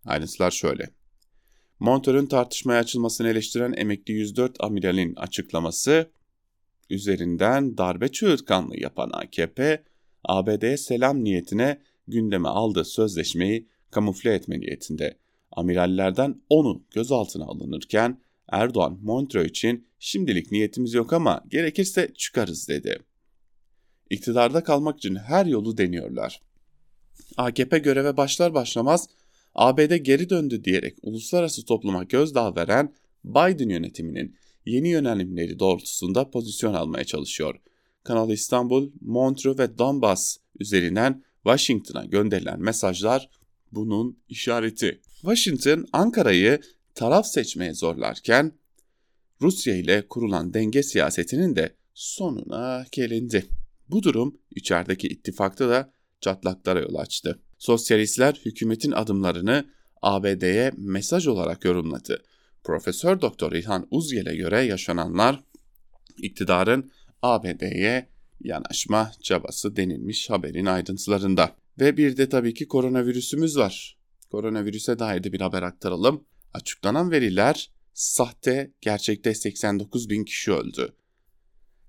Ayrıntılar 0.05 0.51
şöyle. 0.51 0.89
Montör'ün 1.79 2.25
tartışmaya 2.25 2.79
açılmasını 2.79 3.29
eleştiren 3.29 3.73
emekli 3.77 4.13
104 4.13 4.55
amiralin 4.59 5.15
açıklaması 5.15 6.11
üzerinden 6.89 7.77
darbe 7.77 8.11
çığırtkanlığı 8.11 8.79
yapan 8.79 9.09
AKP, 9.13 9.83
ABD'ye 10.23 10.77
selam 10.77 11.23
niyetine 11.23 11.81
gündeme 12.07 12.49
aldığı 12.49 12.85
sözleşmeyi 12.85 13.67
kamufle 13.91 14.33
etme 14.33 14.59
niyetinde. 14.59 15.17
Amirallerden 15.57 16.41
onu 16.49 16.83
gözaltına 16.91 17.45
alınırken 17.45 18.21
Erdoğan 18.49 18.99
Montreux 19.03 19.49
için 19.49 19.87
şimdilik 19.99 20.51
niyetimiz 20.51 20.93
yok 20.93 21.13
ama 21.13 21.43
gerekirse 21.47 22.13
çıkarız 22.17 22.67
dedi. 22.67 22.99
İktidarda 24.09 24.63
kalmak 24.63 24.97
için 24.97 25.15
her 25.15 25.45
yolu 25.45 25.77
deniyorlar. 25.77 26.41
AKP 27.37 27.79
göreve 27.79 28.17
başlar 28.17 28.53
başlamaz 28.53 29.09
ABD 29.55 29.95
geri 29.95 30.29
döndü 30.29 30.63
diyerek 30.63 30.97
uluslararası 31.01 31.65
topluma 31.65 32.03
gözdağı 32.03 32.55
veren 32.55 32.93
Biden 33.23 33.69
yönetiminin 33.69 34.35
yeni 34.65 34.89
yönelimleri 34.89 35.59
doğrultusunda 35.59 36.29
pozisyon 36.29 36.73
almaya 36.73 37.03
çalışıyor. 37.03 37.55
Kanal 38.03 38.29
İstanbul, 38.29 38.91
Montreux 39.01 39.59
ve 39.59 39.77
Donbass 39.77 40.37
üzerinden 40.59 41.23
Washington'a 41.43 42.05
gönderilen 42.05 42.61
mesajlar 42.61 43.29
bunun 43.71 44.19
işareti. 44.29 45.01
Washington 45.21 45.85
Ankara'yı 45.93 46.59
taraf 46.95 47.27
seçmeye 47.27 47.73
zorlarken 47.73 48.51
Rusya 49.41 49.75
ile 49.75 50.07
kurulan 50.07 50.53
denge 50.53 50.83
siyasetinin 50.83 51.55
de 51.55 51.75
sonuna 51.93 52.85
gelindi. 52.91 53.45
Bu 53.89 54.03
durum 54.03 54.37
içerideki 54.55 55.07
ittifakta 55.07 55.69
da 55.69 55.93
çatlaklara 56.21 56.79
yol 56.79 56.95
açtı. 56.95 57.39
Sosyalistler 57.57 58.41
hükümetin 58.45 58.91
adımlarını 58.91 59.65
ABD'ye 60.01 60.71
mesaj 60.77 61.27
olarak 61.27 61.65
yorumladı. 61.65 62.23
Profesör 62.63 63.21
Doktor 63.21 63.51
İlhan 63.51 63.87
Uzgel'e 63.91 64.35
göre 64.35 64.61
yaşananlar 64.61 65.43
iktidarın 66.17 66.91
ABD'ye 67.21 68.09
yanaşma 68.43 69.11
çabası 69.21 69.75
denilmiş 69.75 70.29
haberin 70.29 70.65
ayrıntılarında. 70.65 71.55
Ve 71.79 71.97
bir 71.97 72.17
de 72.17 72.29
tabii 72.29 72.53
ki 72.53 72.67
koronavirüsümüz 72.67 73.57
var. 73.57 73.97
Koronavirüse 74.31 74.99
dair 74.99 75.23
de 75.23 75.33
bir 75.33 75.41
haber 75.41 75.61
aktaralım. 75.61 76.23
Açıklanan 76.53 77.11
veriler 77.11 77.71
sahte, 77.93 78.71
gerçekte 78.81 79.33
89 79.33 80.09
bin 80.09 80.23
kişi 80.23 80.51
öldü. 80.51 80.93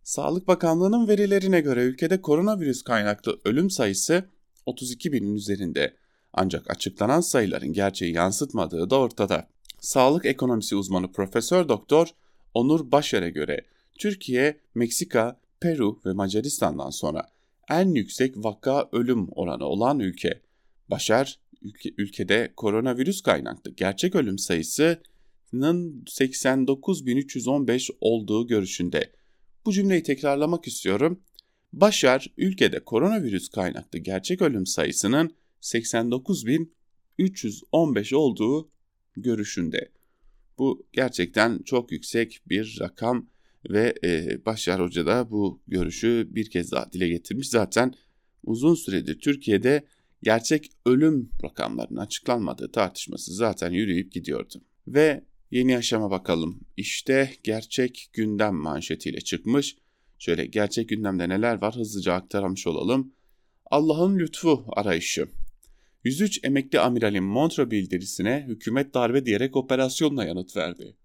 Sağlık 0.02 0.48
Bakanlığı'nın 0.48 1.08
verilerine 1.08 1.60
göre 1.60 1.82
ülkede 1.82 2.20
koronavirüs 2.20 2.82
kaynaklı 2.82 3.38
ölüm 3.44 3.70
sayısı 3.70 4.24
32 4.66 5.12
binin 5.12 5.34
üzerinde. 5.34 5.96
Ancak 6.32 6.70
açıklanan 6.70 7.20
sayıların 7.20 7.72
gerçeği 7.72 8.14
yansıtmadığı 8.14 8.90
da 8.90 8.98
ortada. 8.98 9.48
Sağlık 9.80 10.26
ekonomisi 10.26 10.76
uzmanı 10.76 11.12
Profesör 11.12 11.68
Doktor 11.68 12.08
Onur 12.54 12.92
Başar'a 12.92 13.28
göre 13.28 13.66
Türkiye, 13.98 14.60
Meksika, 14.74 15.40
Peru 15.60 16.00
ve 16.06 16.12
Macaristan'dan 16.12 16.90
sonra 16.90 17.28
en 17.70 17.94
yüksek 17.94 18.34
vaka 18.36 18.88
ölüm 18.92 19.28
oranı 19.28 19.64
olan 19.64 20.00
ülke. 20.00 20.40
Başar, 20.88 21.38
ülke, 21.62 21.90
ülkede 21.98 22.52
koronavirüs 22.56 23.22
kaynaklı 23.22 23.70
gerçek 23.70 24.14
ölüm 24.14 24.38
sayısının 24.38 26.04
89.315 26.06 27.90
olduğu 28.00 28.46
görüşünde. 28.46 29.12
Bu 29.66 29.72
cümleyi 29.72 30.02
tekrarlamak 30.02 30.66
istiyorum. 30.66 31.22
Başar, 31.72 32.26
ülkede 32.36 32.84
koronavirüs 32.84 33.48
kaynaklı 33.48 33.98
gerçek 33.98 34.42
ölüm 34.42 34.66
sayısının 34.66 35.34
89.315 35.62 38.14
olduğu 38.14 38.70
görüşünde. 39.16 39.92
Bu 40.58 40.86
gerçekten 40.92 41.62
çok 41.62 41.92
yüksek 41.92 42.40
bir 42.46 42.78
rakam 42.80 43.28
ve 43.70 43.94
e, 44.04 44.44
Başar 44.46 44.80
Hoca 44.80 45.06
da 45.06 45.30
bu 45.30 45.62
görüşü 45.66 46.28
bir 46.30 46.50
kez 46.50 46.72
daha 46.72 46.92
dile 46.92 47.08
getirmiş. 47.08 47.48
Zaten 47.48 47.94
uzun 48.44 48.74
süredir 48.74 49.18
Türkiye'de 49.18 49.86
gerçek 50.22 50.70
ölüm 50.86 51.30
rakamlarının 51.44 52.00
açıklanmadığı 52.00 52.72
tartışması 52.72 53.34
zaten 53.34 53.70
yürüyüp 53.70 54.12
gidiyordu. 54.12 54.62
Ve 54.86 55.24
yeni 55.50 55.72
yaşama 55.72 56.10
bakalım. 56.10 56.60
İşte 56.76 57.32
gerçek 57.44 58.10
gündem 58.12 58.54
manşetiyle 58.54 59.20
çıkmış. 59.20 59.76
Şöyle 60.18 60.46
gerçek 60.46 60.88
gündemde 60.88 61.28
neler 61.28 61.62
var 61.62 61.76
hızlıca 61.76 62.14
aktarmış 62.14 62.66
olalım. 62.66 63.12
Allah'ın 63.66 64.18
lütfu 64.18 64.64
arayışı. 64.68 65.28
103 66.04 66.44
emekli 66.44 66.80
amiralin 66.80 67.24
Montre 67.24 67.70
bildirisine 67.70 68.44
hükümet 68.48 68.94
darbe 68.94 69.26
diyerek 69.26 69.56
operasyonla 69.56 70.24
yanıt 70.24 70.56
verdi. 70.56 70.96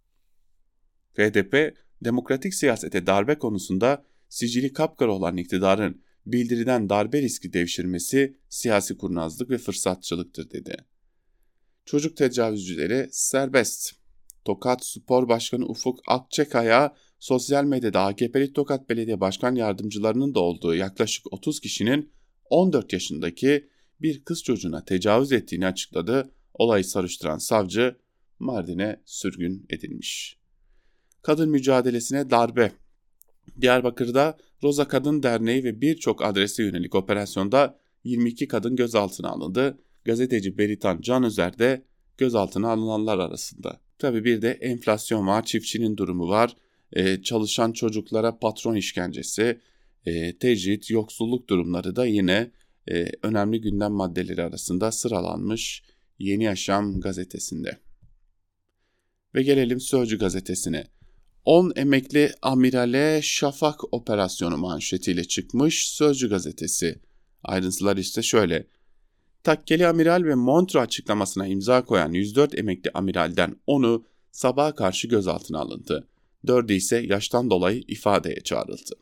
FDP, 1.14 1.78
demokratik 2.06 2.54
siyasete 2.54 3.08
darbe 3.08 3.38
konusunda 3.38 4.06
sicili 4.30 4.74
kapkara 4.74 5.12
olan 5.12 5.38
iktidarın 5.38 6.02
bildiriden 6.26 6.90
darbe 6.90 7.22
riski 7.22 7.54
devşirmesi 7.54 8.38
siyasi 8.50 8.98
kurnazlık 8.98 9.50
ve 9.50 9.58
fırsatçılıktır 9.58 10.52
dedi. 10.52 10.76
Çocuk 11.86 12.18
tecavüzcüleri 12.18 13.08
serbest. 13.12 13.92
Tokat 14.46 14.86
Spor 14.86 15.30
Başkanı 15.30 15.66
Ufuk 15.66 16.00
Akçakaya 16.08 16.96
sosyal 17.20 17.64
medyada 17.64 18.02
AKP'li 18.02 18.54
Tokat 18.54 18.90
Belediye 18.90 19.20
Başkan 19.20 19.56
Yardımcılarının 19.56 20.36
da 20.36 20.40
olduğu 20.40 20.76
yaklaşık 20.76 21.34
30 21.34 21.60
kişinin 21.60 22.12
14 22.50 22.94
yaşındaki 22.94 23.70
bir 24.02 24.24
kız 24.24 24.44
çocuğuna 24.44 24.86
tecavüz 24.86 25.32
ettiğini 25.32 25.68
açıkladı. 25.68 26.32
Olayı 26.54 26.86
sarıştıran 26.86 27.38
savcı 27.38 27.96
Mardin'e 28.40 29.02
sürgün 29.06 29.66
edilmiş. 29.70 30.43
Kadın 31.24 31.50
mücadelesine 31.50 32.30
darbe. 32.30 32.72
Diyarbakır'da 33.62 34.38
Roza 34.64 34.88
Kadın 34.88 35.24
Derneği 35.24 35.64
ve 35.64 35.82
birçok 35.82 36.26
adrese 36.26 36.64
yönelik 36.64 36.96
operasyonda 36.96 37.80
22 38.04 38.48
kadın 38.48 38.76
gözaltına 38.76 39.30
alındı. 39.30 39.80
Gazeteci 40.06 40.58
Beritan 40.58 41.02
Canözer 41.02 41.60
de 41.60 41.86
gözaltına 42.18 42.72
alınanlar 42.72 43.20
arasında. 43.20 43.82
Tabi 44.00 44.26
bir 44.26 44.42
de 44.42 44.52
enflasyon 44.52 45.28
var, 45.28 45.46
çiftçinin 45.46 45.98
durumu 45.98 46.30
var, 46.30 46.56
ee, 46.94 47.22
çalışan 47.22 47.72
çocuklara 47.72 48.40
patron 48.40 48.76
işkencesi, 48.76 49.60
e, 50.06 50.38
tecrit, 50.38 50.90
yoksulluk 50.90 51.50
durumları 51.50 51.96
da 51.96 52.06
yine 52.06 52.52
e, 52.92 53.06
önemli 53.24 53.62
gündem 53.62 53.92
maddeleri 53.92 54.44
arasında 54.44 54.92
sıralanmış 54.92 55.84
Yeni 56.20 56.44
Yaşam 56.44 57.00
gazetesinde. 57.00 57.78
Ve 59.36 59.44
gelelim 59.44 59.80
Sözcü 59.80 60.20
gazetesine. 60.20 60.84
10 61.46 61.74
emekli 61.76 62.32
amirale 62.42 63.22
şafak 63.24 63.94
operasyonu 63.94 64.58
manşetiyle 64.58 65.24
çıkmış 65.24 65.88
Sözcü 65.88 66.30
gazetesi. 66.30 67.00
Ayrıntılar 67.44 67.98
işte 67.98 68.22
şöyle. 68.22 68.68
Takkeli 69.44 69.88
amiral 69.88 70.24
ve 70.24 70.36
Montre 70.36 70.80
açıklamasına 70.80 71.48
imza 71.48 71.86
koyan 71.86 72.12
104 72.12 72.60
emekli 72.60 72.92
amiralden 72.94 73.56
10'u 73.68 74.06
sabaha 74.32 74.76
karşı 74.76 75.08
gözaltına 75.08 75.60
alındı. 75.60 76.08
4'ü 76.46 76.74
ise 76.74 76.98
yaştan 76.98 77.50
dolayı 77.50 77.84
ifadeye 77.88 78.42
çağrıldı. 78.44 78.96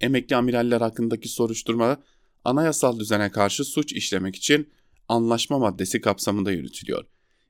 Emekli 0.00 0.36
amiraller 0.36 0.80
hakkındaki 0.80 1.28
soruşturma 1.28 2.02
anayasal 2.44 2.98
düzene 2.98 3.30
karşı 3.30 3.64
suç 3.64 3.92
işlemek 3.92 4.36
için 4.36 4.68
anlaşma 5.08 5.58
maddesi 5.58 6.00
kapsamında 6.00 6.52
yürütülüyor. 6.52 7.04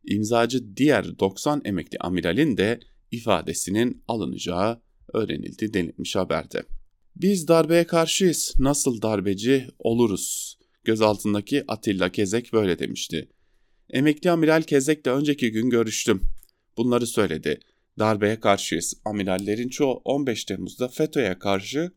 İmzacı 0.04 0.76
diğer 0.76 1.18
90 1.18 1.62
emekli 1.64 1.98
amiralin 1.98 2.56
de 2.56 2.80
ifadesinin 3.10 4.04
alınacağı 4.08 4.82
öğrenildi 5.12 5.74
denilmiş 5.74 6.16
haberde. 6.16 6.62
Biz 7.16 7.48
darbeye 7.48 7.86
karşıyız. 7.86 8.54
Nasıl 8.58 9.02
darbeci 9.02 9.68
oluruz? 9.78 10.58
Gözaltındaki 10.84 11.64
Atilla 11.68 12.12
Kezek 12.12 12.52
böyle 12.52 12.78
demişti. 12.78 13.28
Emekli 13.90 14.30
amiral 14.30 14.62
Kezek'le 14.62 15.06
önceki 15.06 15.52
gün 15.52 15.70
görüştüm. 15.70 16.22
Bunları 16.76 17.06
söyledi. 17.06 17.60
Darbeye 17.98 18.40
karşıyız. 18.40 18.94
Amirallerin 19.04 19.68
çoğu 19.68 20.02
15 20.04 20.44
Temmuz'da 20.44 20.88
FETÖ'ye 20.88 21.38
karşı 21.38 21.90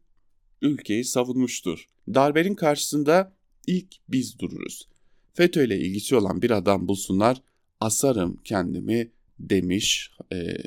ülkeyi 0.61 1.03
savunmuştur. 1.05 1.85
Darbenin 2.13 2.55
karşısında 2.55 3.35
ilk 3.67 3.95
biz 4.09 4.39
dururuz. 4.39 4.89
FETÖ 5.33 5.65
ile 5.65 5.79
ilgisi 5.79 6.15
olan 6.15 6.41
bir 6.41 6.51
adam 6.51 6.87
bulsunlar, 6.87 7.41
asarım 7.79 8.37
kendimi 8.43 9.11
demiş 9.49 10.11
e, 10.33 10.57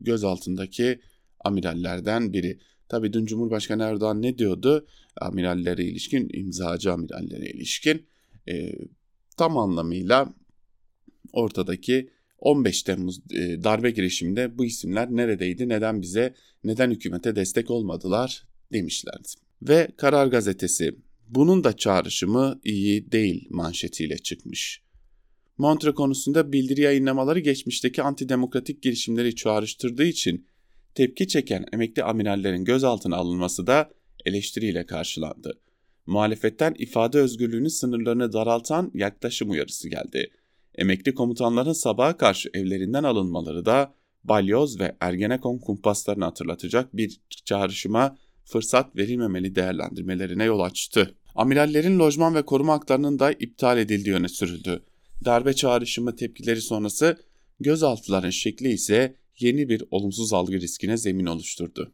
gözaltındaki 0.00 1.00
amirallerden 1.44 2.32
biri. 2.32 2.58
Tabi 2.88 3.12
dün 3.12 3.26
Cumhurbaşkanı 3.26 3.82
Erdoğan 3.82 4.22
ne 4.22 4.38
diyordu? 4.38 4.86
Amirallere 5.20 5.84
ilişkin, 5.84 6.28
imzacı 6.32 6.92
amirallere 6.92 7.50
ilişkin 7.50 8.06
e, 8.48 8.72
tam 9.36 9.58
anlamıyla 9.58 10.34
ortadaki 11.32 12.10
15 12.38 12.82
Temmuz 12.82 13.20
e, 13.30 13.64
darbe 13.64 13.90
girişiminde 13.90 14.58
bu 14.58 14.64
isimler 14.64 15.10
neredeydi, 15.10 15.68
neden 15.68 16.02
bize, 16.02 16.34
neden 16.64 16.90
hükümete 16.90 17.36
destek 17.36 17.70
olmadılar 17.70 18.44
demişlerdi. 18.72 19.28
Ve 19.62 19.88
Karar 19.96 20.26
Gazetesi 20.26 20.94
bunun 21.28 21.64
da 21.64 21.76
çağrışımı 21.76 22.60
iyi 22.64 23.12
değil 23.12 23.46
manşetiyle 23.50 24.18
çıkmış. 24.18 24.82
Montre 25.60 25.94
konusunda 25.94 26.52
bildiri 26.52 26.80
yayınlamaları 26.80 27.40
geçmişteki 27.40 28.02
antidemokratik 28.02 28.82
girişimleri 28.82 29.34
çağrıştırdığı 29.34 30.04
için 30.04 30.46
tepki 30.94 31.28
çeken 31.28 31.64
emekli 31.72 32.04
amirallerin 32.04 32.64
gözaltına 32.64 33.16
alınması 33.16 33.66
da 33.66 33.90
eleştiriyle 34.26 34.86
karşılandı. 34.86 35.60
Muhalefetten 36.06 36.74
ifade 36.78 37.18
özgürlüğünün 37.18 37.68
sınırlarını 37.68 38.32
daraltan 38.32 38.90
yaklaşım 38.94 39.50
uyarısı 39.50 39.88
geldi. 39.88 40.30
Emekli 40.74 41.14
komutanların 41.14 41.72
sabaha 41.72 42.16
karşı 42.16 42.50
evlerinden 42.54 43.04
alınmaları 43.04 43.66
da 43.66 43.94
balyoz 44.24 44.80
ve 44.80 44.96
ergenekon 45.00 45.58
kumpaslarını 45.58 46.24
hatırlatacak 46.24 46.96
bir 46.96 47.20
çağrışıma 47.44 48.16
fırsat 48.44 48.96
verilmemeli 48.96 49.54
değerlendirmelerine 49.54 50.44
yol 50.44 50.60
açtı. 50.60 51.14
Amirallerin 51.34 51.98
lojman 51.98 52.34
ve 52.34 52.42
koruma 52.42 52.72
haklarının 52.72 53.18
da 53.18 53.32
iptal 53.32 53.78
edildiği 53.78 54.14
öne 54.14 54.28
sürüldü. 54.28 54.82
Darbe 55.24 55.52
çağrışımı 55.54 56.16
tepkileri 56.16 56.60
sonrası 56.60 57.24
gözaltıların 57.60 58.30
şekli 58.30 58.68
ise 58.68 59.16
yeni 59.38 59.68
bir 59.68 59.84
olumsuz 59.90 60.32
algı 60.32 60.60
riskine 60.60 60.96
zemin 60.96 61.26
oluşturdu. 61.26 61.92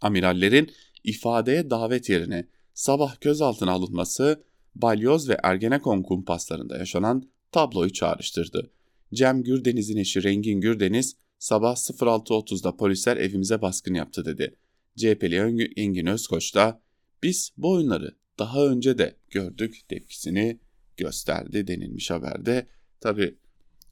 Amirallerin 0.00 0.70
ifadeye 1.04 1.70
davet 1.70 2.10
yerine 2.10 2.48
sabah 2.74 3.20
gözaltına 3.20 3.72
alınması 3.72 4.44
Balyoz 4.74 5.28
ve 5.28 5.36
Ergenekon 5.42 6.02
kumpaslarında 6.02 6.78
yaşanan 6.78 7.28
tabloyu 7.52 7.92
çağrıştırdı. 7.92 8.70
Cem 9.14 9.42
Gürdeniz'in 9.42 9.96
eşi 9.96 10.22
Rengin 10.22 10.60
Gürdeniz 10.60 11.16
sabah 11.38 11.76
06.30'da 11.76 12.76
polisler 12.76 13.16
evimize 13.16 13.62
baskın 13.62 13.94
yaptı 13.94 14.24
dedi. 14.24 14.56
CHP'li 14.96 15.72
Engin 15.76 16.06
Özkoç 16.06 16.54
da 16.54 16.80
biz 17.22 17.52
bu 17.56 17.70
oyunları 17.70 18.16
daha 18.38 18.66
önce 18.66 18.98
de 18.98 19.16
gördük 19.30 19.80
tepkisini 19.88 20.58
gösterdi 20.96 21.66
denilmiş 21.66 22.10
haberde. 22.10 22.66
Tabi 23.00 23.34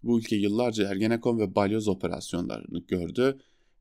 bu 0.02 0.18
ülke 0.18 0.36
yıllarca 0.36 0.88
Ergenekon 0.88 1.38
ve 1.38 1.54
Balyoz 1.54 1.88
operasyonlarını 1.88 2.78
gördü. 2.78 3.38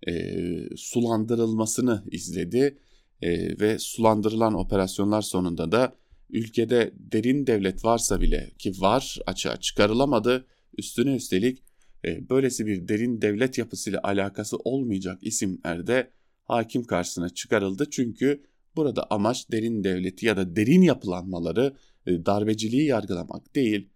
E, 0.08 0.34
sulandırılmasını 0.76 2.04
izledi 2.12 2.78
e, 3.22 3.60
ve 3.60 3.80
sulandırılan 3.80 4.54
operasyonlar 4.54 5.22
sonunda 5.22 5.72
da 5.72 5.96
ülkede 6.30 6.92
derin 6.98 7.48
devlet 7.48 7.86
varsa 7.86 8.22
bile 8.22 8.52
ki 8.60 8.72
var 8.80 9.20
açığa 9.26 9.58
çıkarılamadı. 9.58 10.46
Üstüne 10.78 11.16
üstelik 11.16 11.64
e, 12.06 12.30
böylesi 12.30 12.66
bir 12.66 12.88
derin 12.88 13.22
devlet 13.22 13.58
yapısıyla 13.58 14.00
alakası 14.04 14.58
olmayacak 14.58 15.20
isimlerde 15.22 16.10
hakim 16.44 16.84
karşısına 16.84 17.30
çıkarıldı. 17.30 17.90
Çünkü 17.92 18.44
burada 18.76 19.08
amaç 19.10 19.52
derin 19.52 19.84
devleti 19.84 20.26
ya 20.26 20.38
da 20.38 20.56
derin 20.56 20.82
yapılanmaları 20.82 21.74
darbeciliği 22.08 22.86
yargılamak 22.86 23.56
değil, 23.56 23.90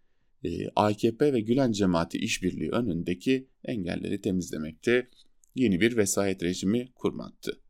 e, 0.44 0.50
AKP 0.76 1.34
ve 1.34 1.40
Gülen 1.40 1.72
cemaati 1.72 2.18
işbirliği 2.18 2.70
önündeki 2.70 3.48
engelleri 3.66 4.22
temizlemekte, 4.22 5.08
yeni 5.56 5.82
bir 5.82 5.98
vesayet 5.98 6.44
rejimi 6.44 6.90
kurmaktı. 6.96 7.62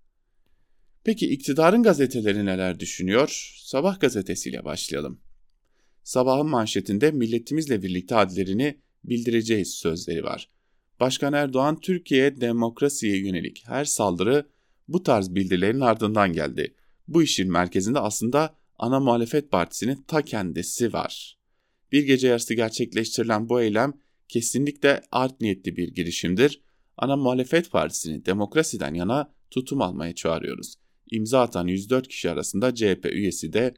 Peki 1.04 1.30
iktidarın 1.30 1.84
gazeteleri 1.84 2.46
neler 2.46 2.80
düşünüyor? 2.80 3.54
Sabah 3.64 4.00
gazetesiyle 4.00 4.66
başlayalım. 4.66 5.20
Sabahın 6.04 6.48
manşetinde 6.48 7.12
milletimizle 7.12 7.84
birlikte 7.84 8.16
adlerini 8.16 8.78
bildireceğiz 9.04 9.74
sözleri 9.74 10.24
var. 10.24 10.50
Başkan 11.00 11.34
Erdoğan 11.34 11.80
Türkiye 11.80 12.42
demokrasiye 12.42 13.18
yönelik 13.18 13.64
her 13.68 13.86
saldırı 13.86 14.48
bu 14.88 15.04
tarz 15.04 15.36
bildirilerin 15.36 15.80
ardından 15.80 16.34
geldi. 16.34 16.76
Bu 17.08 17.24
işin 17.24 17.52
merkezinde 17.52 18.00
aslında 18.00 18.57
ana 18.78 19.00
muhalefet 19.00 19.52
partisinin 19.52 20.04
ta 20.08 20.22
kendisi 20.22 20.94
var. 20.94 21.38
Bir 21.92 22.04
gece 22.04 22.28
yarısı 22.28 22.54
gerçekleştirilen 22.54 23.50
bu 23.50 23.62
eylem 23.62 23.94
kesinlikle 24.28 25.02
art 25.12 25.42
niyetli 25.42 25.78
bir 25.78 25.88
girişimdir. 25.88 26.62
Ana 26.98 27.16
muhalefet 27.16 27.72
partisini 27.72 28.26
demokrasiden 28.26 28.94
yana 28.94 29.34
tutum 29.52 29.82
almaya 29.82 30.16
çağırıyoruz. 30.16 30.76
İmza 31.12 31.42
atan 31.42 31.68
104 31.68 32.08
kişi 32.08 32.30
arasında 32.30 32.76
CHP 32.76 33.06
üyesi 33.06 33.54
de 33.54 33.74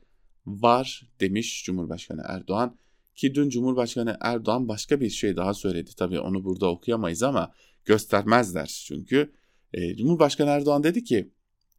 var 0.45 1.09
demiş 1.19 1.63
Cumhurbaşkanı 1.65 2.21
Erdoğan. 2.25 2.77
Ki 3.15 3.35
dün 3.35 3.49
Cumhurbaşkanı 3.49 4.17
Erdoğan 4.21 4.67
başka 4.67 5.01
bir 5.01 5.09
şey 5.09 5.35
daha 5.35 5.53
söyledi. 5.53 5.91
Tabii 5.97 6.19
onu 6.19 6.43
burada 6.43 6.71
okuyamayız 6.71 7.23
ama 7.23 7.51
göstermezler 7.85 8.83
çünkü. 8.87 9.33
E, 9.73 9.95
Cumhurbaşkanı 9.95 10.49
Erdoğan 10.49 10.83
dedi 10.83 11.03
ki 11.03 11.31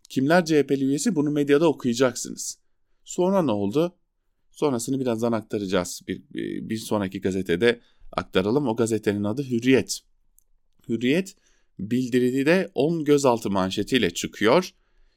kimler 0.09 0.44
CHP'li 0.44 0.85
üyesi 0.85 1.14
bunu 1.14 1.30
medyada 1.30 1.68
okuyacaksınız. 1.68 2.59
Sonra 3.10 3.42
ne 3.42 3.50
oldu? 3.50 3.96
Sonrasını 4.50 5.00
birazdan 5.00 5.32
aktaracağız. 5.32 6.02
Bir, 6.08 6.22
bir 6.70 6.76
sonraki 6.76 7.20
gazetede 7.20 7.80
aktaralım. 8.12 8.68
O 8.68 8.76
gazetenin 8.76 9.24
adı 9.24 9.42
Hürriyet. 9.42 10.00
Hürriyet 10.88 11.36
bildiridi 11.78 12.46
de 12.46 12.70
10 12.74 13.04
gözaltı 13.04 13.50
manşetiyle 13.50 14.10
çıkıyor. 14.10 14.70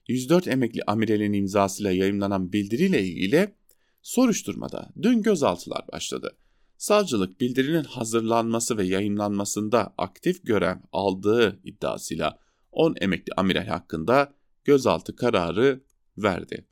104 0.07 0.47
emekli 0.47 0.81
amiralin 0.87 1.33
imzasıyla 1.33 1.91
yayımlanan 1.91 2.53
bildiriyle 2.53 3.03
ilgili 3.03 3.53
soruşturmada 4.01 4.89
dün 5.01 5.21
gözaltılar 5.21 5.85
başladı. 5.93 6.37
Savcılık 6.77 7.41
bildirinin 7.41 7.83
hazırlanması 7.83 8.77
ve 8.77 8.85
yayınlanmasında 8.85 9.93
aktif 9.97 10.45
görev 10.45 10.77
aldığı 10.91 11.59
iddiasıyla 11.63 12.39
10 12.71 12.95
emekli 13.01 13.33
amiral 13.37 13.67
hakkında 13.67 14.33
gözaltı 14.63 15.15
kararı 15.15 15.83
verdi. 16.17 16.67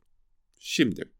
Şimdi 0.64 1.11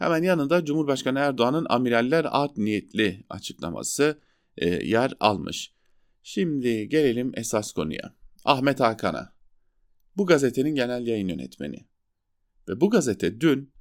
hemen 0.00 0.22
yanında 0.22 0.64
Cumhurbaşkanı 0.64 1.18
Erdoğan'ın 1.18 1.66
amiraller 1.68 2.26
art 2.30 2.56
niyetli 2.56 3.24
açıklaması 3.28 4.20
e, 4.56 4.68
yer 4.68 5.12
almış. 5.20 5.74
Şimdi 6.22 6.88
gelelim 6.88 7.32
esas 7.34 7.72
konuya. 7.72 8.14
Ahmet 8.44 8.80
Hakan'a. 8.80 9.32
Bu 10.16 10.26
gazetenin 10.26 10.74
genel 10.74 11.06
yayın 11.06 11.28
yönetmeni. 11.28 11.86
Ve 12.68 12.80
bu 12.80 12.90
gazete 12.90 13.40
dün 13.40 13.72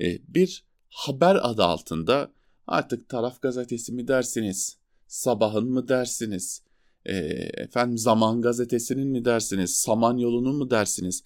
e, 0.00 0.18
bir 0.28 0.64
haber 0.88 1.38
adı 1.42 1.64
altında 1.64 2.32
artık 2.66 3.08
taraf 3.08 3.42
gazetesi 3.42 3.92
mi 3.92 4.08
dersiniz, 4.08 4.78
sabahın 5.06 5.70
mı 5.70 5.88
dersiniz, 5.88 6.62
e, 7.04 7.16
efendim 7.56 7.98
Zaman 7.98 8.42
Gazetesi'nin 8.42 9.08
mi 9.08 9.24
dersiniz, 9.24 9.76
Samanyolu'nun 9.76 10.56
mu 10.56 10.70
dersiniz? 10.70 11.24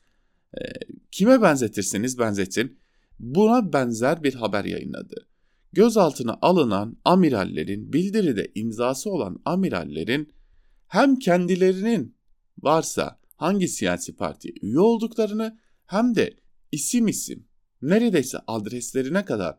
E, 0.55 0.61
kime 1.11 1.43
benzetirseniz 1.43 2.19
benzetin 2.19 2.79
buna 3.19 3.73
benzer 3.73 4.23
bir 4.23 4.35
haber 4.35 4.65
yayınladı. 4.65 5.29
Gözaltına 5.73 6.39
alınan 6.43 6.97
amirallerin 7.05 7.93
bildiride 7.93 8.53
imzası 8.55 9.11
olan 9.11 9.41
amirallerin 9.45 10.33
hem 10.87 11.17
kendilerinin 11.17 12.17
varsa 12.63 13.21
hangi 13.37 13.69
siyasi 13.69 14.17
partiye 14.17 14.55
üye 14.63 14.79
olduklarını 14.79 15.59
hem 15.87 16.15
de 16.15 16.37
isim 16.73 17.09
isim 17.09 17.47
neredeyse 17.83 18.39
adreslerine 18.47 19.25
kadar 19.25 19.59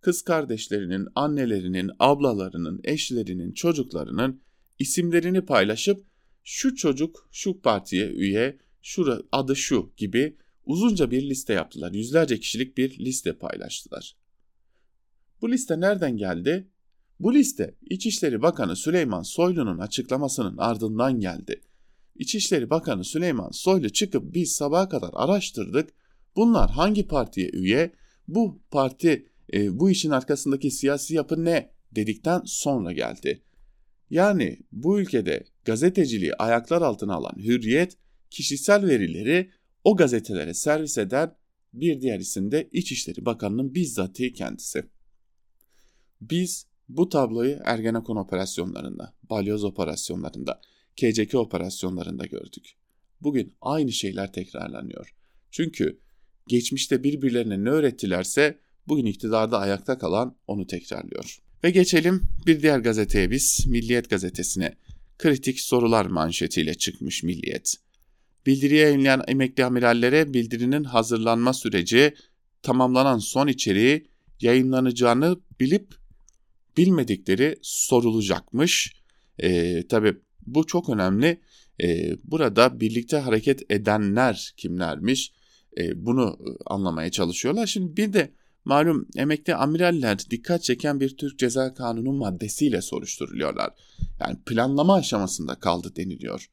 kız 0.00 0.22
kardeşlerinin, 0.22 1.08
annelerinin, 1.14 1.90
ablalarının, 1.98 2.80
eşlerinin, 2.84 3.52
çocuklarının 3.52 4.42
isimlerini 4.78 5.40
paylaşıp 5.40 6.06
şu 6.44 6.74
çocuk 6.74 7.28
şu 7.32 7.60
partiye 7.60 8.08
üye, 8.08 8.58
şu 8.82 9.26
adı 9.32 9.56
şu 9.56 9.92
gibi 9.96 10.36
uzunca 10.66 11.10
bir 11.10 11.22
liste 11.22 11.52
yaptılar. 11.52 11.92
Yüzlerce 11.92 12.40
kişilik 12.40 12.76
bir 12.76 12.98
liste 12.98 13.32
paylaştılar. 13.32 14.16
Bu 15.42 15.50
liste 15.50 15.80
nereden 15.80 16.16
geldi? 16.16 16.68
Bu 17.20 17.34
liste 17.34 17.74
İçişleri 17.90 18.42
Bakanı 18.42 18.76
Süleyman 18.76 19.22
Soylu'nun 19.22 19.78
açıklamasının 19.78 20.56
ardından 20.58 21.20
geldi. 21.20 21.60
İçişleri 22.14 22.70
Bakanı 22.70 23.04
Süleyman 23.04 23.50
Soylu 23.50 23.90
çıkıp 23.90 24.34
biz 24.34 24.52
sabaha 24.52 24.88
kadar 24.88 25.10
araştırdık. 25.12 25.90
Bunlar 26.36 26.70
hangi 26.70 27.08
partiye 27.08 27.48
üye? 27.48 27.92
Bu 28.28 28.62
parti 28.70 29.28
e, 29.52 29.78
bu 29.78 29.90
işin 29.90 30.10
arkasındaki 30.10 30.70
siyasi 30.70 31.14
yapı 31.14 31.44
ne 31.44 31.70
dedikten 31.92 32.42
sonra 32.44 32.92
geldi. 32.92 33.42
Yani 34.10 34.58
bu 34.72 35.00
ülkede 35.00 35.44
gazeteciliği 35.64 36.34
ayaklar 36.34 36.82
altına 36.82 37.14
alan 37.14 37.36
Hürriyet 37.36 37.96
kişisel 38.30 38.86
verileri 38.86 39.50
o 39.84 39.96
gazetelere 39.96 40.54
servis 40.54 40.98
eden 40.98 41.36
bir 41.72 42.00
diğer 42.00 42.18
isim 42.18 42.50
de 42.50 42.68
İçişleri 42.72 43.26
Bakanı'nın 43.26 43.74
bizzatihi 43.74 44.32
kendisi. 44.32 44.84
Biz 46.20 46.66
bu 46.88 47.08
tabloyu 47.08 47.58
Ergenekon 47.64 48.16
operasyonlarında, 48.16 49.14
balyoz 49.30 49.64
operasyonlarında, 49.64 50.60
KCK 50.96 51.34
operasyonlarında 51.34 52.26
gördük. 52.26 52.76
Bugün 53.20 53.56
aynı 53.60 53.92
şeyler 53.92 54.32
tekrarlanıyor. 54.32 55.14
Çünkü 55.50 56.00
geçmişte 56.48 57.04
birbirlerine 57.04 57.64
ne 57.64 57.70
öğrettilerse 57.70 58.58
bugün 58.88 59.06
iktidarda 59.06 59.58
ayakta 59.58 59.98
kalan 59.98 60.36
onu 60.46 60.66
tekrarlıyor. 60.66 61.38
Ve 61.64 61.70
geçelim 61.70 62.22
bir 62.46 62.62
diğer 62.62 62.78
gazeteye 62.78 63.30
biz 63.30 63.66
Milliyet 63.66 64.10
gazetesine. 64.10 64.76
Kritik 65.18 65.60
sorular 65.60 66.06
manşetiyle 66.06 66.74
çıkmış 66.74 67.22
Milliyet. 67.22 67.74
Bildiriye 68.46 68.82
yayınlayan 68.82 69.22
emekli 69.28 69.64
amirallere 69.64 70.34
bildirinin 70.34 70.84
hazırlanma 70.84 71.52
süreci 71.52 72.14
tamamlanan 72.62 73.18
son 73.18 73.48
içeriği 73.48 74.06
yayınlanacağını 74.40 75.36
bilip 75.60 75.94
bilmedikleri 76.76 77.56
sorulacakmış. 77.62 78.94
E, 79.38 79.82
tabii 79.86 80.16
bu 80.46 80.66
çok 80.66 80.88
önemli. 80.88 81.40
E, 81.82 82.16
burada 82.24 82.80
birlikte 82.80 83.16
hareket 83.16 83.70
edenler 83.70 84.54
kimlermiş? 84.56 85.32
E, 85.78 86.06
bunu 86.06 86.38
anlamaya 86.66 87.10
çalışıyorlar. 87.10 87.66
Şimdi 87.66 87.96
bir 87.96 88.12
de 88.12 88.32
malum 88.64 89.08
emekli 89.16 89.54
amiraller 89.54 90.18
dikkat 90.30 90.62
çeken 90.62 91.00
bir 91.00 91.16
Türk 91.16 91.38
Ceza 91.38 91.74
Kanunu 91.74 92.12
maddesiyle 92.12 92.82
soruşturuluyorlar. 92.82 93.70
Yani 94.20 94.36
planlama 94.46 94.94
aşamasında 94.94 95.54
kaldı 95.54 95.96
deniliyor. 95.96 96.50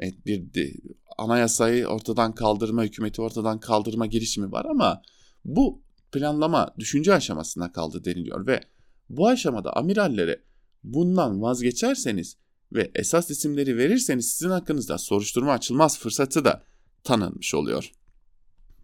Evet, 0.00 0.26
bir 0.26 0.54
de, 0.54 0.72
anayasayı 1.18 1.86
ortadan 1.86 2.34
kaldırma, 2.34 2.84
hükümeti 2.84 3.22
ortadan 3.22 3.60
kaldırma 3.60 4.06
girişimi 4.06 4.52
var 4.52 4.64
ama 4.64 5.02
bu 5.44 5.82
planlama 6.12 6.74
düşünce 6.78 7.14
aşamasında 7.14 7.72
kaldı 7.72 8.04
deniliyor 8.04 8.46
ve 8.46 8.60
bu 9.08 9.28
aşamada 9.28 9.72
amirallere 9.72 10.42
bundan 10.84 11.42
vazgeçerseniz 11.42 12.36
ve 12.72 12.90
esas 12.94 13.30
isimleri 13.30 13.76
verirseniz 13.76 14.32
sizin 14.32 14.50
hakkınızda 14.50 14.98
soruşturma 14.98 15.52
açılmaz 15.52 15.98
fırsatı 15.98 16.44
da 16.44 16.64
tanınmış 17.04 17.54
oluyor. 17.54 17.92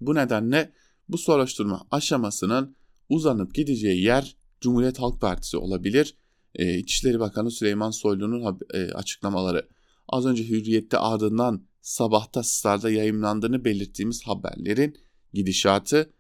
Bu 0.01 0.15
nedenle 0.15 0.73
bu 1.09 1.19
soruşturma 1.19 1.87
aşamasının 1.91 2.77
uzanıp 3.09 3.55
gideceği 3.55 4.03
yer 4.03 4.37
Cumhuriyet 4.61 4.99
Halk 4.99 5.21
Partisi 5.21 5.57
olabilir. 5.57 6.17
Ee, 6.55 6.79
İçişleri 6.79 7.21
Bakanı 7.21 7.51
Süleyman 7.51 7.91
Soylu'nun 7.91 8.59
e, 8.75 8.93
açıklamaları 8.93 9.69
az 10.09 10.27
önce 10.27 10.49
Hürriyet'te 10.49 10.99
ardından 10.99 11.67
sabahta 11.81 12.43
Star'da 12.43 12.91
yayınlandığını 12.91 13.65
belirttiğimiz 13.65 14.23
haberlerin 14.23 14.97
gidişatı 15.33 16.13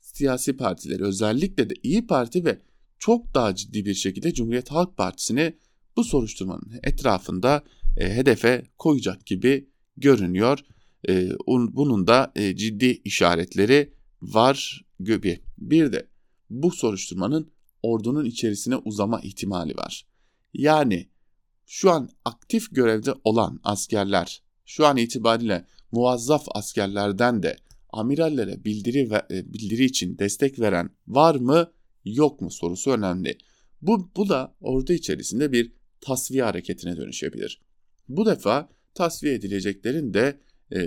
siyasi 0.00 0.56
partileri 0.56 1.04
özellikle 1.04 1.70
de 1.70 1.74
İyi 1.82 2.06
Parti 2.06 2.44
ve 2.44 2.58
çok 2.98 3.34
daha 3.34 3.54
ciddi 3.54 3.84
bir 3.84 3.94
şekilde 3.94 4.34
Cumhuriyet 4.34 4.70
Halk 4.70 4.96
Partisi'ni 4.96 5.56
bu 5.96 6.04
soruşturmanın 6.04 6.80
etrafında 6.82 7.64
e, 7.96 8.14
hedefe 8.14 8.64
koyacak 8.78 9.26
gibi 9.26 9.68
görünüyor. 9.96 10.58
E, 11.08 11.30
bunun 11.48 12.06
da 12.06 12.32
e, 12.36 12.56
ciddi 12.56 13.02
işaretleri 13.04 13.92
var 14.22 14.84
gibi. 15.00 15.40
Bir 15.58 15.92
de 15.92 16.08
bu 16.50 16.70
soruşturmanın 16.70 17.52
ordunun 17.82 18.24
içerisine 18.24 18.76
uzama 18.76 19.20
ihtimali 19.20 19.76
var. 19.76 20.06
Yani 20.54 21.08
şu 21.72 21.90
an 21.90 22.08
aktif 22.24 22.74
görevde 22.74 23.14
olan 23.24 23.60
askerler, 23.64 24.42
şu 24.66 24.86
an 24.86 24.96
itibariyle 24.96 25.64
muvazzaf 25.92 26.46
askerlerden 26.54 27.42
de 27.42 27.56
amirallere 27.88 28.64
bildiri 28.64 29.10
ve, 29.10 29.22
e, 29.30 29.52
bildiri 29.52 29.84
için 29.84 30.18
destek 30.18 30.60
veren 30.60 30.90
var 31.06 31.34
mı 31.34 31.72
yok 32.04 32.40
mu 32.40 32.50
sorusu 32.50 32.90
önemli. 32.90 33.38
Bu, 33.82 34.10
bu 34.16 34.28
da 34.28 34.54
ordu 34.60 34.92
içerisinde 34.92 35.52
bir 35.52 35.72
tasfiye 36.00 36.42
hareketine 36.42 36.96
dönüşebilir. 36.96 37.60
Bu 38.08 38.26
defa 38.26 38.68
tasfiye 38.94 39.34
edileceklerin 39.34 40.14
de 40.14 40.40
e, 40.70 40.80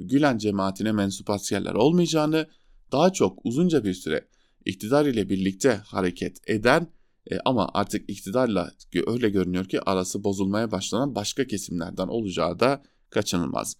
Gülen 0.00 0.38
cemaatine 0.38 0.92
mensup 0.92 1.30
askerler 1.30 1.74
olmayacağını, 1.74 2.46
daha 2.92 3.12
çok 3.12 3.38
uzunca 3.44 3.84
bir 3.84 3.94
süre 3.94 4.28
iktidar 4.64 5.06
ile 5.06 5.28
birlikte 5.28 5.70
hareket 5.70 6.50
eden 6.50 6.88
e, 7.30 7.38
ama 7.44 7.70
artık 7.74 8.10
iktidarla 8.10 8.72
öyle 9.06 9.28
görünüyor 9.30 9.64
ki 9.64 9.80
arası 9.80 10.24
bozulmaya 10.24 10.70
başlanan 10.70 11.14
başka 11.14 11.46
kesimlerden 11.46 12.08
olacağı 12.08 12.60
da 12.60 12.82
kaçınılmaz. 13.10 13.76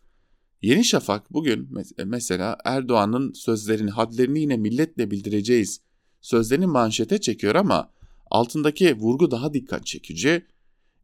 Yeni 0.63 0.85
Şafak 0.85 1.33
bugün 1.33 1.69
mesela 2.05 2.59
Erdoğan'ın 2.65 3.33
sözlerini, 3.33 3.91
hadlerini 3.91 4.41
yine 4.41 4.57
milletle 4.57 5.11
bildireceğiz 5.11 5.81
sözlerini 6.21 6.67
manşete 6.67 7.21
çekiyor 7.21 7.55
ama 7.55 7.91
altındaki 8.31 8.97
vurgu 8.97 9.31
daha 9.31 9.55
dikkat 9.55 9.87
çekici. 9.87 10.47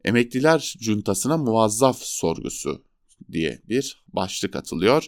Emekliler 0.03 0.75
cuntasına 0.79 1.37
muvazzaf 1.37 1.97
sorgusu 1.97 2.83
diye 3.31 3.61
bir 3.69 4.03
başlık 4.13 4.55
atılıyor. 4.55 5.05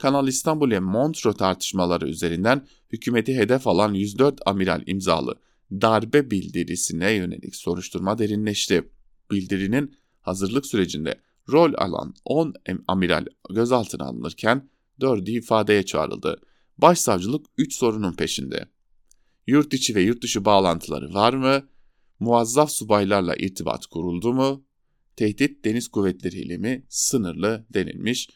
Kanal 0.00 0.28
İstanbul 0.28 0.68
ile 0.68 0.80
Montreux 0.80 1.36
tartışmaları 1.36 2.08
üzerinden 2.08 2.66
hükümeti 2.92 3.36
hedef 3.36 3.66
alan 3.66 3.94
104 3.94 4.40
amiral 4.46 4.82
imzalı 4.86 5.38
darbe 5.80 6.30
bildirisine 6.30 7.12
yönelik 7.12 7.56
soruşturma 7.56 8.18
derinleşti. 8.18 8.90
Bildirinin 9.30 9.96
hazırlık 10.20 10.66
sürecinde 10.66 11.20
rol 11.52 11.72
alan 11.76 12.14
10 12.24 12.54
amiral 12.88 13.26
gözaltına 13.50 14.04
alınırken 14.04 14.70
4'ü 15.00 15.30
ifadeye 15.30 15.82
çağrıldı. 15.82 16.40
Başsavcılık 16.78 17.46
3 17.58 17.74
sorunun 17.74 18.12
peşinde. 18.12 18.68
Yurt 19.46 19.74
içi 19.74 19.94
ve 19.94 20.02
yurt 20.02 20.22
dışı 20.22 20.44
bağlantıları 20.44 21.14
var 21.14 21.32
mı? 21.32 21.68
Muazzaf 22.20 22.70
subaylarla 22.70 23.36
irtibat 23.36 23.86
kuruldu 23.86 24.32
mu? 24.32 24.64
Tehdit 25.16 25.64
deniz 25.64 25.88
kuvvetleriyle 25.88 26.56
mi 26.56 26.86
sınırlı 26.88 27.66
denilmiş. 27.70 28.28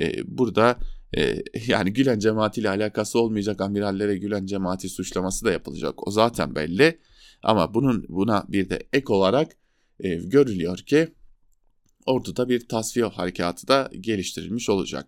Ee, 0.00 0.38
burada 0.38 0.78
e, 1.16 1.42
yani 1.66 1.92
Gülen 1.92 2.18
cemaatiyle 2.18 2.68
alakası 2.68 3.18
olmayacak 3.20 3.60
amirallere 3.60 4.16
Gülen 4.16 4.46
cemaati 4.46 4.88
suçlaması 4.88 5.44
da 5.44 5.52
yapılacak. 5.52 6.08
O 6.08 6.10
zaten 6.10 6.54
belli. 6.54 6.98
Ama 7.42 7.74
bunun 7.74 8.06
buna 8.08 8.44
bir 8.48 8.70
de 8.70 8.88
ek 8.92 9.12
olarak 9.12 9.56
e, 10.00 10.14
görülüyor 10.14 10.78
ki 10.78 11.08
orduda 12.06 12.48
bir 12.48 12.68
tasfiye 12.68 13.06
harekatı 13.06 13.68
da 13.68 13.90
geliştirilmiş 14.00 14.68
olacak. 14.68 15.06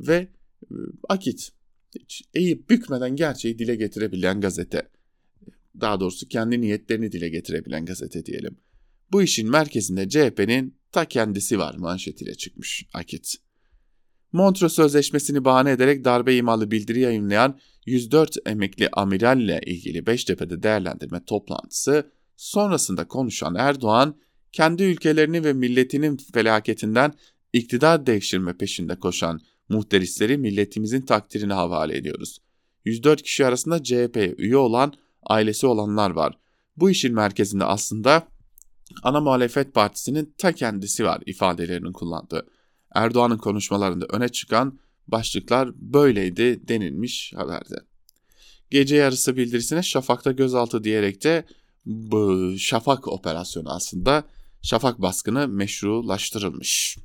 Ve 0.00 0.14
e, 0.14 0.74
Akit 1.08 1.52
hiç 1.98 2.22
eğip 2.34 2.70
bükmeden 2.70 3.16
gerçeği 3.16 3.58
dile 3.58 3.76
getirebilen 3.76 4.40
gazete. 4.40 4.88
Daha 5.80 6.00
doğrusu 6.00 6.28
kendi 6.28 6.60
niyetlerini 6.60 7.12
dile 7.12 7.28
getirebilen 7.28 7.84
gazete 7.84 8.26
diyelim. 8.26 8.58
Bu 9.12 9.22
işin 9.22 9.50
merkezinde 9.50 10.08
CHP'nin 10.08 10.78
ta 10.92 11.04
kendisi 11.04 11.58
var 11.58 11.74
manşetiyle 11.74 12.34
çıkmış 12.34 12.86
Akit. 12.94 13.34
Montreux 14.32 14.72
Sözleşmesi'ni 14.72 15.44
bahane 15.44 15.70
ederek 15.70 16.04
darbe 16.04 16.36
imalı 16.36 16.70
bildiri 16.70 17.00
yayınlayan 17.00 17.58
104 17.86 18.36
emekli 18.46 18.88
amiralle 18.92 19.60
ilgili 19.66 20.06
Beştepe'de 20.06 20.62
değerlendirme 20.62 21.24
toplantısı 21.24 22.10
sonrasında 22.36 23.08
konuşan 23.08 23.54
Erdoğan, 23.54 24.16
kendi 24.52 24.82
ülkelerini 24.82 25.44
ve 25.44 25.52
milletinin 25.52 26.16
felaketinden 26.32 27.12
iktidar 27.52 28.06
değiştirme 28.06 28.56
peşinde 28.56 28.98
koşan 28.98 29.40
muhterisleri 29.68 30.38
milletimizin 30.38 31.00
takdirine 31.00 31.52
havale 31.52 31.96
ediyoruz. 31.96 32.38
104 32.84 33.22
kişi 33.22 33.46
arasında 33.46 33.82
CHP'ye 33.82 34.34
üye 34.38 34.56
olan, 34.56 34.92
ailesi 35.22 35.66
olanlar 35.66 36.10
var. 36.10 36.38
Bu 36.76 36.90
işin 36.90 37.14
merkezinde 37.14 37.64
aslında 37.64 38.28
ana 39.02 39.20
muhalefet 39.20 39.74
partisinin 39.74 40.34
ta 40.38 40.52
kendisi 40.52 41.04
var 41.04 41.22
ifadelerini 41.26 41.92
kullandı. 41.92 42.46
Erdoğan'ın 42.94 43.38
konuşmalarında 43.38 44.06
öne 44.10 44.28
çıkan 44.28 44.78
başlıklar 45.08 45.70
böyleydi 45.74 46.68
denilmiş 46.68 47.32
haberde. 47.36 47.74
Gece 48.70 48.96
yarısı 48.96 49.36
bildirisine 49.36 49.82
Şafak'ta 49.82 50.32
gözaltı 50.32 50.84
diyerek 50.84 51.24
de 51.24 51.44
bu 51.86 52.54
Şafak 52.58 53.08
operasyonu 53.08 53.70
aslında 53.70 54.24
Şafak 54.62 55.02
baskını 55.02 55.48
meşrulaştırılmış. 55.48 56.98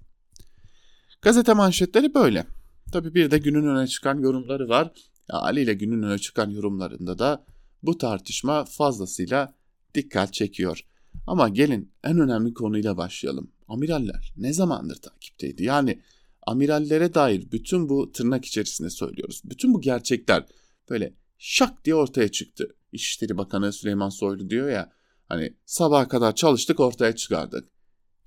Gazete 1.21 1.53
manşetleri 1.53 2.13
böyle. 2.13 2.45
Tabi 2.91 3.13
bir 3.15 3.31
de 3.31 3.37
günün 3.37 3.67
öne 3.67 3.87
çıkan 3.87 4.19
yorumları 4.19 4.69
var. 4.69 4.91
Ali 5.29 5.61
ile 5.61 5.73
günün 5.73 6.03
öne 6.03 6.17
çıkan 6.17 6.49
yorumlarında 6.49 7.19
da 7.19 7.45
bu 7.83 7.97
tartışma 7.97 8.65
fazlasıyla 8.65 9.55
dikkat 9.95 10.33
çekiyor. 10.33 10.85
Ama 11.27 11.49
gelin 11.49 11.91
en 12.03 12.19
önemli 12.19 12.53
konuyla 12.53 12.97
başlayalım. 12.97 13.51
Amiraller 13.73 14.33
ne 14.38 14.53
zamandır 14.53 14.95
takipteydi? 14.95 15.63
Yani 15.63 15.99
amirallere 16.47 17.13
dair 17.13 17.51
bütün 17.51 17.89
bu 17.89 18.12
tırnak 18.12 18.45
içerisinde 18.45 18.89
söylüyoruz. 18.89 19.41
Bütün 19.45 19.73
bu 19.73 19.81
gerçekler 19.81 20.45
böyle 20.89 21.13
şak 21.38 21.86
diye 21.86 21.95
ortaya 21.95 22.27
çıktı. 22.27 22.75
İçişleri 22.91 23.38
Bakanı 23.38 23.73
Süleyman 23.73 24.09
Soylu 24.09 24.49
diyor 24.49 24.69
ya 24.69 24.91
hani 25.29 25.53
sabaha 25.65 26.07
kadar 26.07 26.36
çalıştık 26.36 26.79
ortaya 26.79 27.15
çıkardık. 27.15 27.69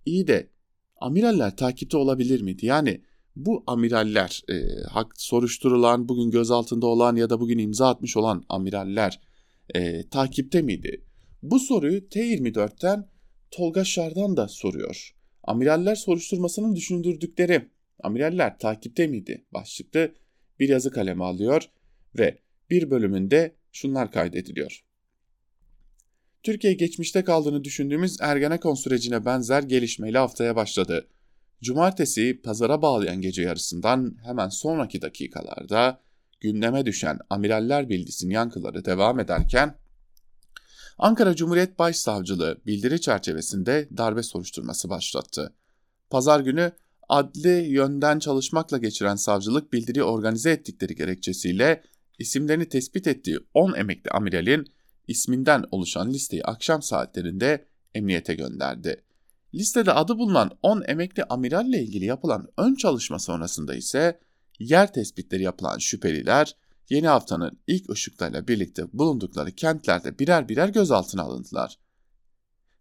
İyi 0.06 0.26
de 0.26 0.50
amiraller 1.00 1.56
takipte 1.56 1.96
olabilir 1.96 2.40
miydi? 2.40 2.66
Yani 2.66 3.02
bu 3.37 3.64
amiraller 3.66 4.42
e, 4.48 4.82
hak 4.90 5.20
soruşturulan, 5.20 6.09
bugün 6.09 6.30
gözaltında 6.30 6.87
olan 6.87 7.16
ya 7.16 7.30
da 7.30 7.40
bugün 7.40 7.59
imza 7.59 7.88
atmış 7.88 8.16
olan 8.16 8.44
amiraller 8.48 9.20
e, 9.74 10.09
takipte 10.09 10.62
miydi? 10.62 11.04
Bu 11.42 11.61
soruyu 11.61 11.98
T24'ten 11.98 13.09
Tolga 13.50 13.85
Şardan 13.85 14.37
da 14.37 14.48
soruyor. 14.48 15.15
Amiraller 15.46 15.94
soruşturmasının 15.94 16.76
düşündürdükleri 16.76 17.68
amiraller 18.02 18.59
takipte 18.59 19.06
miydi? 19.06 19.44
Başlıklı 19.52 20.14
bir 20.61 20.68
yazı 20.68 20.90
kaleme 20.90 21.24
alıyor 21.24 21.62
ve 22.18 22.38
bir 22.70 22.90
bölümünde 22.90 23.54
şunlar 23.72 24.12
kaydediliyor. 24.12 24.85
Türkiye 26.42 26.72
geçmişte 26.72 27.24
kaldığını 27.24 27.64
düşündüğümüz 27.64 28.16
Ergenekon 28.20 28.74
sürecine 28.74 29.24
benzer 29.24 29.62
gelişmeyle 29.62 30.18
haftaya 30.18 30.56
başladı. 30.56 31.09
Cumartesi 31.62 32.40
pazara 32.42 32.82
bağlayan 32.82 33.20
gece 33.20 33.42
yarısından 33.42 34.16
hemen 34.24 34.48
sonraki 34.48 35.02
dakikalarda 35.02 36.00
gündeme 36.40 36.87
düşen 36.87 37.18
amiraller 37.30 37.88
bilgisinin 37.88 38.35
yankıları 38.35 38.85
devam 38.85 39.20
ederken 39.20 39.74
Ankara 40.98 41.37
Cumhuriyet 41.37 41.78
Başsavcılığı 41.78 42.59
bildiri 42.66 43.00
çerçevesinde 43.00 43.88
darbe 43.96 44.22
soruşturması 44.22 44.88
başlattı. 44.88 45.54
Pazar 46.11 46.40
günü 46.40 46.72
adli 47.09 47.48
yönden 47.48 48.18
çalışmakla 48.18 48.78
geçiren 48.78 49.16
savcılık 49.16 49.72
bildiri 49.72 50.02
organize 50.02 50.50
ettikleri 50.50 50.94
gerekçesiyle 50.94 51.82
isimlerini 52.18 52.68
tespit 52.68 53.06
ettiği 53.06 53.38
10 53.54 53.74
emekli 53.74 54.11
amiralin 54.11 54.66
isminden 55.09 55.64
oluşan 55.70 56.12
listeyi 56.12 56.44
akşam 56.44 56.82
saatlerinde 56.82 57.66
emniyete 57.94 58.35
gönderdi. 58.35 59.02
Listede 59.54 59.92
adı 59.92 60.18
bulunan 60.18 60.50
10 60.62 60.82
emekli 60.87 61.24
amiralle 61.24 61.82
ilgili 61.82 62.04
yapılan 62.04 62.48
ön 62.59 62.74
çalışma 62.74 63.18
sonrasında 63.18 63.74
ise 63.74 64.20
yer 64.59 64.92
tespitleri 64.92 65.42
yapılan 65.42 65.78
şüpheliler 65.78 66.56
yeni 66.88 67.09
haftanın 67.09 67.59
ilk 67.66 67.90
ışıklarıyla 67.90 68.49
birlikte 68.49 68.83
bulundukları 68.92 69.53
kentlerde 69.53 70.18
birer 70.18 70.49
birer 70.49 70.68
gözaltına 70.68 71.22
alındılar. 71.22 71.79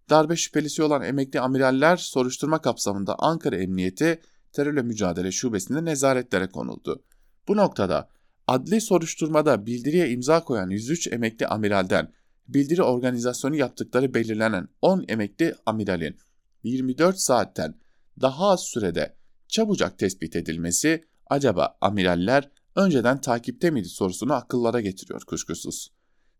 Darbe 0.10 0.36
şüphelisi 0.36 0.84
olan 0.84 1.04
emekli 1.04 1.39
amiraller 1.39 1.98
soruşturma 1.98 2.62
kapsamında 2.62 3.15
Ankara 3.20 3.56
Emniyeti 3.56 4.22
Terörle 4.52 4.82
Mücadele 4.82 5.32
Şubesi'nde 5.32 5.86
nezaretlere 5.86 6.50
konuldu. 6.50 7.04
Bu 7.48 7.58
noktada 7.58 8.10
adli 8.48 8.82
soruşturmada 8.82 9.65
bildiriye 9.65 10.10
imza 10.10 10.44
koyan 10.44 10.70
103 10.70 11.08
emekli 11.08 11.48
amiralden 11.48 12.13
bildiri 12.48 12.84
organizasyonu 12.84 13.56
yaptıkları 13.56 14.13
belirlenen 14.13 14.68
10 14.82 15.06
emekli 15.08 15.56
amiralin 15.65 16.18
24 16.63 17.20
saatten 17.20 17.76
daha 18.22 18.50
az 18.50 18.63
sürede 18.63 19.15
çabucak 19.48 20.00
tespit 20.00 20.36
edilmesi 20.36 21.06
acaba 21.28 21.78
amiraller 21.82 22.52
önceden 22.75 23.21
takipte 23.21 23.71
miydi 23.71 23.89
sorusunu 23.89 24.33
akıllara 24.33 24.81
getiriyor 24.81 25.21
kuşkusuz. 25.21 25.91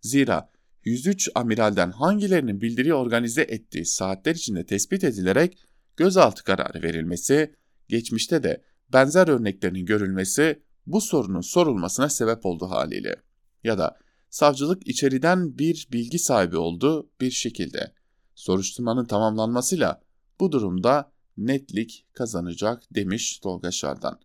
Zira 0.02 0.50
103 0.84 1.30
amiralden 1.36 1.92
hangilerinin 1.92 2.62
bildiri 2.62 2.94
organize 2.94 3.42
ettiği 3.42 3.86
saatler 3.86 4.36
içinde 4.36 4.66
tespit 4.66 5.04
edilerek 5.04 5.58
gözaltı 5.98 6.44
kararı 6.44 6.84
verilmesi, 6.84 7.56
geçmişte 7.90 8.44
de 8.44 8.64
benzer 8.94 9.28
örneklerinin 9.28 9.86
görülmesi 9.86 10.62
bu 10.86 11.02
sorunun 11.02 11.42
sorulmasına 11.42 12.10
sebep 12.10 12.46
oldu 12.46 12.70
haliyle. 12.70 13.16
Ya 13.64 13.78
da 13.78 13.98
savcılık 14.30 14.88
içeriden 14.88 15.58
bir 15.58 15.88
bilgi 15.92 16.20
sahibi 16.20 16.58
oldu 16.58 17.10
bir 17.22 17.32
şekilde. 17.32 17.94
Soruşturmanın 18.36 19.06
tamamlanmasıyla 19.06 20.02
bu 20.40 20.52
durumda 20.52 21.12
netlik 21.38 22.06
kazanacak 22.14 22.84
demiş 22.96 23.40
Tolga 23.40 23.72
Şardan. 23.72 24.20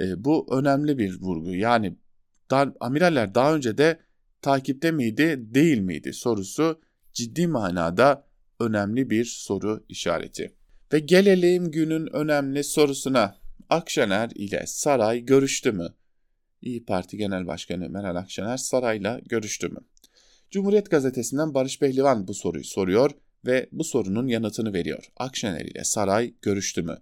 E, 0.00 0.24
bu 0.24 0.58
önemli 0.58 0.98
bir 0.98 1.20
vurgu. 1.20 1.54
Yani 1.54 1.96
dar, 2.50 2.72
amiraller 2.80 3.34
daha 3.34 3.54
önce 3.54 3.78
de 3.78 3.98
takipte 4.42 4.90
miydi 4.90 5.38
değil 5.40 5.78
miydi 5.78 6.12
sorusu 6.12 6.80
ciddi 7.12 7.46
manada 7.46 8.26
önemli 8.60 9.10
bir 9.10 9.24
soru 9.24 9.84
işareti. 9.88 10.52
Ve 10.92 10.98
gelelim 10.98 11.70
günün 11.70 12.14
önemli 12.14 12.64
sorusuna. 12.64 13.36
Akşener 13.70 14.30
ile 14.34 14.62
Saray 14.66 15.20
görüştü 15.20 15.72
mü? 15.72 15.88
İyi 16.62 16.84
Parti 16.84 17.16
Genel 17.16 17.46
Başkanı 17.46 17.90
Meral 17.90 18.16
Akşener 18.16 18.56
sarayla 18.56 19.20
görüştü 19.28 19.68
mü? 19.68 19.78
Cumhuriyet 20.50 20.90
Gazetesi'nden 20.90 21.54
Barış 21.54 21.82
Behlivan 21.82 22.28
bu 22.28 22.34
soruyu 22.34 22.64
soruyor 22.64 23.10
ve 23.46 23.68
bu 23.72 23.84
sorunun 23.84 24.26
yanıtını 24.26 24.72
veriyor. 24.72 25.12
Akşener 25.16 25.60
ile 25.60 25.84
saray 25.84 26.34
görüştü 26.42 26.82
mü? 26.82 26.98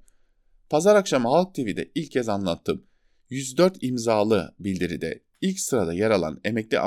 Pazar 0.73 0.97
akşamı 0.97 1.29
Halk 1.29 1.55
TV'de 1.55 1.91
ilk 1.95 2.11
kez 2.11 2.29
anlattım. 2.29 2.85
104 3.31 3.83
imzalı 3.83 4.55
bildiride 4.59 5.23
ilk 5.41 5.61
sırada 5.61 5.93
yer 5.93 6.11
alan 6.11 6.41
emekli 6.45 6.79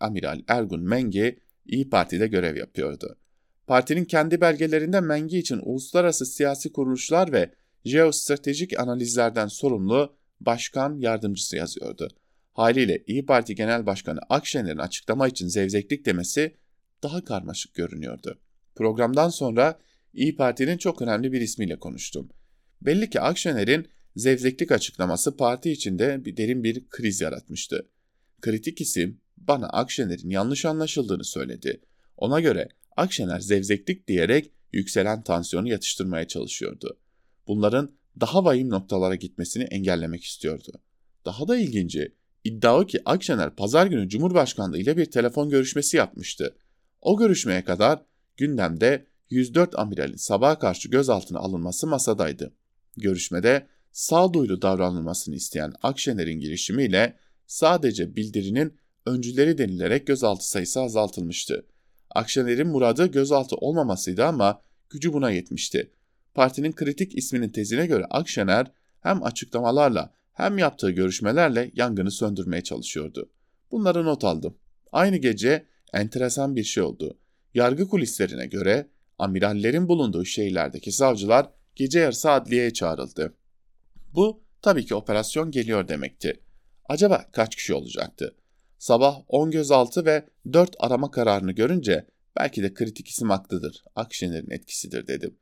amiral 0.00 0.40
Ergun 0.48 0.80
Menge 0.80 1.38
İyi 1.66 1.90
Parti'de 1.90 2.26
görev 2.26 2.56
yapıyordu. 2.56 3.18
Partinin 3.66 4.04
kendi 4.04 4.40
belgelerinde 4.40 5.00
Menge 5.00 5.38
için 5.38 5.60
uluslararası 5.62 6.26
siyasi 6.26 6.72
kuruluşlar 6.72 7.32
ve 7.32 7.50
jeostratejik 7.84 8.80
analizlerden 8.80 9.46
sorumlu 9.46 10.16
başkan 10.40 10.98
yardımcısı 10.98 11.56
yazıyordu. 11.56 12.08
Haliyle 12.52 13.04
İyi 13.06 13.26
Parti 13.26 13.54
Genel 13.54 13.86
Başkanı 13.86 14.20
Akşener'in 14.28 14.78
açıklama 14.78 15.28
için 15.28 15.46
zevzeklik 15.48 16.06
demesi 16.06 16.56
daha 17.02 17.24
karmaşık 17.24 17.74
görünüyordu. 17.74 18.38
Programdan 18.74 19.28
sonra 19.28 19.78
İyi 20.14 20.36
Parti'nin 20.36 20.78
çok 20.78 21.02
önemli 21.02 21.32
bir 21.32 21.40
ismiyle 21.40 21.78
konuştum. 21.78 22.28
Belli 22.86 23.10
ki 23.10 23.20
Akşener'in 23.20 23.88
zevzeklik 24.16 24.72
açıklaması 24.72 25.36
parti 25.36 25.70
içinde 25.70 26.24
bir 26.24 26.36
derin 26.36 26.64
bir 26.64 26.88
kriz 26.88 27.20
yaratmıştı. 27.20 27.88
Kritik 28.40 28.80
isim 28.80 29.20
bana 29.36 29.66
Akşener'in 29.66 30.30
yanlış 30.30 30.64
anlaşıldığını 30.64 31.24
söyledi. 31.24 31.80
Ona 32.16 32.40
göre 32.40 32.68
Akşener 32.96 33.40
zevzeklik 33.40 34.08
diyerek 34.08 34.50
yükselen 34.72 35.22
tansiyonu 35.22 35.68
yatıştırmaya 35.68 36.28
çalışıyordu. 36.28 36.98
Bunların 37.46 37.90
daha 38.20 38.44
vahim 38.44 38.70
noktalara 38.70 39.14
gitmesini 39.14 39.64
engellemek 39.64 40.24
istiyordu. 40.24 40.72
Daha 41.24 41.48
da 41.48 41.56
ilginci, 41.56 42.14
iddia 42.44 42.80
o 42.80 42.86
ki 42.86 43.00
Akşener 43.04 43.56
pazar 43.56 43.86
günü 43.86 44.08
Cumhurbaşkanlığı 44.08 44.78
ile 44.78 44.96
bir 44.96 45.04
telefon 45.04 45.50
görüşmesi 45.50 45.96
yapmıştı. 45.96 46.56
O 47.00 47.16
görüşmeye 47.16 47.64
kadar 47.64 48.02
gündemde 48.36 49.06
104 49.30 49.78
amiralin 49.78 50.16
sabaha 50.16 50.58
karşı 50.58 50.88
gözaltına 50.88 51.38
alınması 51.38 51.86
masadaydı. 51.86 52.52
Görüşmede 52.96 53.66
sağduyulu 53.92 54.62
davranılmasını 54.62 55.34
isteyen 55.34 55.72
Akşener'in 55.82 56.40
girişimiyle 56.40 57.16
sadece 57.46 58.16
bildirinin 58.16 58.76
öncüleri 59.06 59.58
denilerek 59.58 60.06
gözaltı 60.06 60.48
sayısı 60.48 60.80
azaltılmıştı. 60.80 61.66
Akşener'in 62.10 62.66
muradı 62.66 63.06
gözaltı 63.06 63.56
olmamasıydı 63.56 64.24
ama 64.24 64.62
gücü 64.90 65.12
buna 65.12 65.30
yetmişti. 65.30 65.90
Partinin 66.34 66.72
kritik 66.72 67.18
isminin 67.18 67.48
tezine 67.48 67.86
göre 67.86 68.04
Akşener 68.10 68.66
hem 69.00 69.22
açıklamalarla 69.22 70.12
hem 70.32 70.58
yaptığı 70.58 70.90
görüşmelerle 70.90 71.70
yangını 71.74 72.10
söndürmeye 72.10 72.62
çalışıyordu. 72.62 73.30
Bunları 73.70 74.04
not 74.04 74.24
aldım. 74.24 74.56
Aynı 74.92 75.16
gece 75.16 75.66
enteresan 75.92 76.56
bir 76.56 76.64
şey 76.64 76.82
oldu. 76.82 77.18
Yargı 77.54 77.88
kulislerine 77.88 78.46
göre 78.46 78.88
amirallerin 79.18 79.88
bulunduğu 79.88 80.24
şehirlerdeki 80.24 80.92
savcılar 80.92 81.50
gece 81.76 82.00
yarısı 82.00 82.30
adliyeye 82.30 82.72
çağrıldı. 82.72 83.34
Bu 84.14 84.42
tabii 84.62 84.86
ki 84.86 84.94
operasyon 84.94 85.50
geliyor 85.50 85.88
demekti. 85.88 86.40
Acaba 86.88 87.26
kaç 87.32 87.56
kişi 87.56 87.74
olacaktı? 87.74 88.36
Sabah 88.78 89.20
10 89.28 89.50
gözaltı 89.50 90.04
ve 90.04 90.26
4 90.52 90.76
arama 90.78 91.10
kararını 91.10 91.52
görünce 91.52 92.06
Belki 92.36 92.62
de 92.62 92.74
kritik 92.74 93.08
isim 93.08 93.30
haklıdır. 93.30 93.84
Akşener'in 93.94 94.50
etkisidir 94.50 95.06
dedim. 95.06 95.36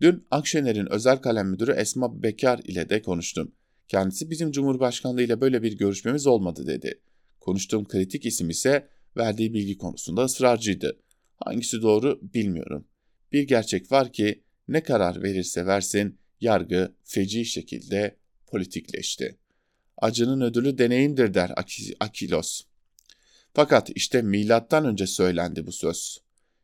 Dün 0.00 0.26
Akşener'in 0.30 0.92
özel 0.92 1.16
kalem 1.16 1.48
müdürü 1.48 1.72
Esma 1.72 2.22
Bekar 2.22 2.58
ile 2.58 2.88
de 2.88 3.02
konuştum. 3.02 3.52
Kendisi 3.88 4.30
bizim 4.30 4.52
Cumhurbaşkanlığı 4.52 5.22
ile 5.22 5.40
böyle 5.40 5.62
bir 5.62 5.78
görüşmemiz 5.78 6.26
olmadı 6.26 6.66
dedi. 6.66 7.00
Konuştuğum 7.40 7.84
kritik 7.84 8.26
isim 8.26 8.50
ise 8.50 8.88
verdiği 9.16 9.54
bilgi 9.54 9.78
konusunda 9.78 10.24
ısrarcıydı. 10.24 11.00
Hangisi 11.36 11.82
doğru 11.82 12.20
bilmiyorum. 12.22 12.88
Bir 13.32 13.42
gerçek 13.42 13.92
var 13.92 14.12
ki 14.12 14.44
ne 14.68 14.82
karar 14.82 15.22
verirse 15.22 15.66
versin 15.66 16.18
yargı 16.40 16.94
feci 17.04 17.44
şekilde 17.44 18.16
politikleşti. 18.46 19.38
Acının 19.96 20.40
ödülü 20.40 20.78
deneyimdir 20.78 21.34
der 21.34 21.52
Akilos. 22.00 22.62
Fakat 23.54 23.90
işte 23.94 24.22
milattan 24.22 24.84
önce 24.84 25.06
söylendi 25.06 25.66
bu 25.66 25.72
söz. 25.72 26.18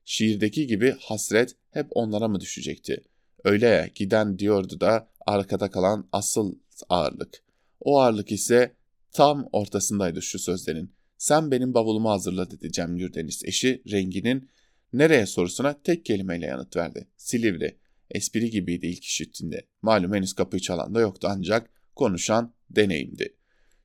Şiirdeki 0.05 0.67
gibi 0.67 0.97
hasret 1.01 1.57
hep 1.71 1.87
onlara 1.91 2.29
mı 2.29 2.41
düşecekti? 2.41 3.05
Öyle 3.45 3.67
ya 3.67 3.87
giden 3.95 4.39
diyordu 4.39 4.81
da 4.81 5.11
arkada 5.27 5.71
kalan 5.71 6.09
asıl 6.13 6.55
ağırlık. 6.89 7.43
O 7.81 8.01
ağırlık 8.01 8.33
ise 8.33 8.75
tam 9.13 9.49
ortasındaydı 9.53 10.23
şu 10.23 10.39
sözlerin. 10.39 10.93
Sen 11.19 11.51
benim 11.51 11.75
bavulumu 11.75 12.11
hazırla 12.11 12.51
dedi 12.51 12.73
Cem 12.73 12.97
Gürdeniz 12.97 13.43
eşi 13.45 13.83
renginin 13.91 14.51
nereye 14.93 15.27
sorusuna 15.27 15.83
tek 15.83 16.05
kelimeyle 16.05 16.47
yanıt 16.47 16.77
verdi. 16.77 17.09
Silivri. 17.17 17.79
Espri 18.11 18.51
gibiydi 18.51 18.87
ilk 18.87 19.05
işittiğinde. 19.05 19.67
Malum 19.83 20.15
henüz 20.15 20.33
kapıyı 20.33 20.61
çalan 20.61 20.95
da 20.95 21.01
yoktu 21.01 21.29
ancak 21.31 21.71
konuşan 21.97 22.53
deneyimdi. 22.71 23.35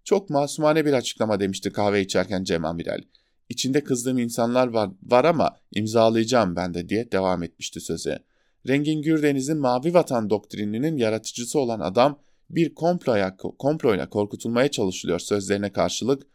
Çok 0.04 0.30
masumane 0.30 0.86
bir 0.86 0.94
açıklama 0.94 1.40
demişti 1.40 1.72
kahve 1.72 2.02
içerken 2.02 2.44
Cem 2.44 2.66
Amiral. 2.66 3.02
İçinde 3.50 3.84
kızdığım 3.84 4.18
insanlar 4.18 4.68
var, 4.68 4.90
var 5.04 5.26
ama 5.26 5.58
imzalayacağım 5.72 6.56
ben 6.56 6.74
de 6.74 6.90
diye 6.90 7.12
devam 7.12 7.44
etmişti 7.44 7.80
söze. 7.80 8.20
Rengin 8.68 9.02
Gürdeniz'in 9.02 9.58
Mavi 9.58 9.94
Vatan 9.94 10.30
doktrininin 10.30 10.98
yaratıcısı 10.98 11.60
olan 11.60 11.80
adam 11.80 12.20
bir 12.50 12.76
komploya, 12.76 13.38
komployla 13.38 14.10
korkutulmaya 14.10 14.72
çalışılıyor 14.72 15.20
sözlerine 15.20 15.72
karşılık 15.72 16.28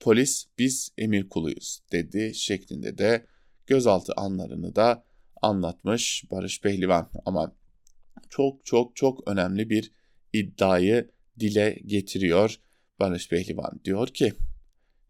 polis 0.00 0.46
biz 0.58 0.92
emir 0.98 1.28
kuluyuz 1.28 1.80
dedi 1.92 2.34
şeklinde 2.34 2.98
de 2.98 3.26
gözaltı 3.66 4.12
anlarını 4.16 4.76
da 4.76 5.04
anlatmış 5.42 6.24
Barış 6.30 6.60
Pehlivan 6.60 7.10
ama 7.24 7.52
çok 8.30 8.66
çok 8.66 8.96
çok 8.96 9.28
önemli 9.28 9.70
bir 9.70 9.92
iddiayı 10.32 11.10
dile 11.40 11.78
getiriyor 11.86 12.56
Barış 13.00 13.28
Pehlivan. 13.28 13.80
Diyor 13.84 14.08
ki 14.08 14.32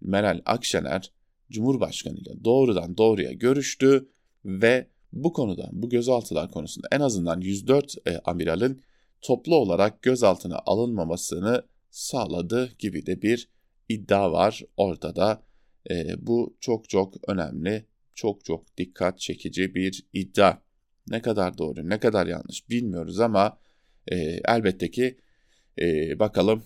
Meral 0.01 0.41
Akşener 0.45 1.13
Cumhurbaşkanı 1.51 2.19
ile 2.19 2.45
doğrudan 2.45 2.97
doğruya 2.97 3.33
görüştü 3.33 4.09
ve 4.45 4.89
bu 5.13 5.33
konuda 5.33 5.69
bu 5.73 5.89
gözaltılar 5.89 6.51
konusunda 6.51 6.89
en 6.93 7.01
azından 7.01 7.41
104 7.41 7.95
e, 8.07 8.19
amiralin 8.19 8.83
toplu 9.21 9.57
olarak 9.57 10.03
gözaltına 10.03 10.59
alınmamasını 10.67 11.63
sağladı 11.91 12.73
gibi 12.79 13.07
de 13.07 13.23
bir 13.23 13.49
iddia 13.89 14.33
var 14.33 14.63
ortada. 14.77 15.43
E, 15.91 16.27
bu 16.27 16.57
çok 16.61 16.89
çok 16.89 17.29
önemli, 17.29 17.87
çok 18.15 18.45
çok 18.45 18.77
dikkat 18.77 19.21
çekici 19.21 19.75
bir 19.75 20.07
iddia. 20.13 20.59
Ne 21.09 21.23
kadar 21.23 21.59
doğru, 21.59 21.89
ne 21.89 21.99
kadar 21.99 22.27
yanlış 22.27 22.71
bilmiyoruz 22.71 23.21
ama 23.21 23.59
e, 24.09 24.17
elbette 24.45 24.91
ki 24.91 25.19
e, 25.81 26.19
bakalım 26.19 26.63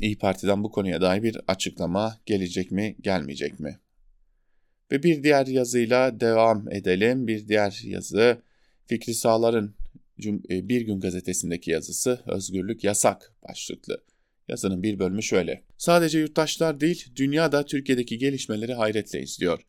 İyi 0.00 0.18
Parti'den 0.18 0.64
bu 0.64 0.70
konuya 0.70 1.00
dair 1.00 1.22
bir 1.22 1.36
açıklama 1.48 2.20
gelecek 2.26 2.70
mi, 2.70 2.96
gelmeyecek 3.00 3.60
mi? 3.60 3.78
Ve 4.92 5.02
bir 5.02 5.22
diğer 5.22 5.46
yazıyla 5.46 6.20
devam 6.20 6.72
edelim. 6.72 7.26
Bir 7.26 7.48
diğer 7.48 7.80
yazı 7.84 8.42
Fikri 8.86 9.14
Sağlar'ın 9.14 9.74
e, 10.50 10.68
Bir 10.68 10.80
Gün 10.80 11.00
gazetesindeki 11.00 11.70
yazısı 11.70 12.20
Özgürlük 12.26 12.84
Yasak 12.84 13.32
başlıklı. 13.48 14.04
Yazının 14.48 14.82
bir 14.82 14.98
bölümü 14.98 15.22
şöyle. 15.22 15.62
Sadece 15.78 16.18
yurttaşlar 16.18 16.80
değil, 16.80 17.06
dünya 17.16 17.52
da 17.52 17.64
Türkiye'deki 17.64 18.18
gelişmeleri 18.18 18.74
hayretle 18.74 19.22
izliyor. 19.22 19.66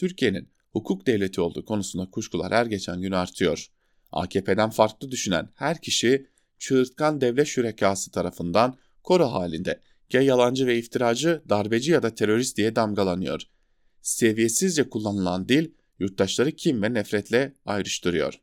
Türkiye'nin 0.00 0.48
hukuk 0.72 1.06
devleti 1.06 1.40
olduğu 1.40 1.64
konusunda 1.64 2.10
kuşkular 2.10 2.52
her 2.52 2.66
geçen 2.66 3.00
gün 3.00 3.12
artıyor. 3.12 3.66
AKP'den 4.12 4.70
farklı 4.70 5.10
düşünen 5.10 5.48
her 5.54 5.80
kişi 5.80 6.26
çığırtkan 6.58 7.20
devlet 7.20 7.46
şürekası 7.46 8.10
tarafından 8.10 8.78
koro 9.02 9.26
halinde 9.26 9.80
ya 10.12 10.20
yalancı 10.20 10.66
ve 10.66 10.78
iftiracı, 10.78 11.42
darbeci 11.48 11.92
ya 11.92 12.02
da 12.02 12.14
terörist 12.14 12.56
diye 12.56 12.76
damgalanıyor. 12.76 13.42
Seviyesizce 14.02 14.88
kullanılan 14.88 15.48
dil 15.48 15.70
yurttaşları 15.98 16.52
kim 16.52 16.82
ve 16.82 16.94
nefretle 16.94 17.54
ayrıştırıyor. 17.66 18.40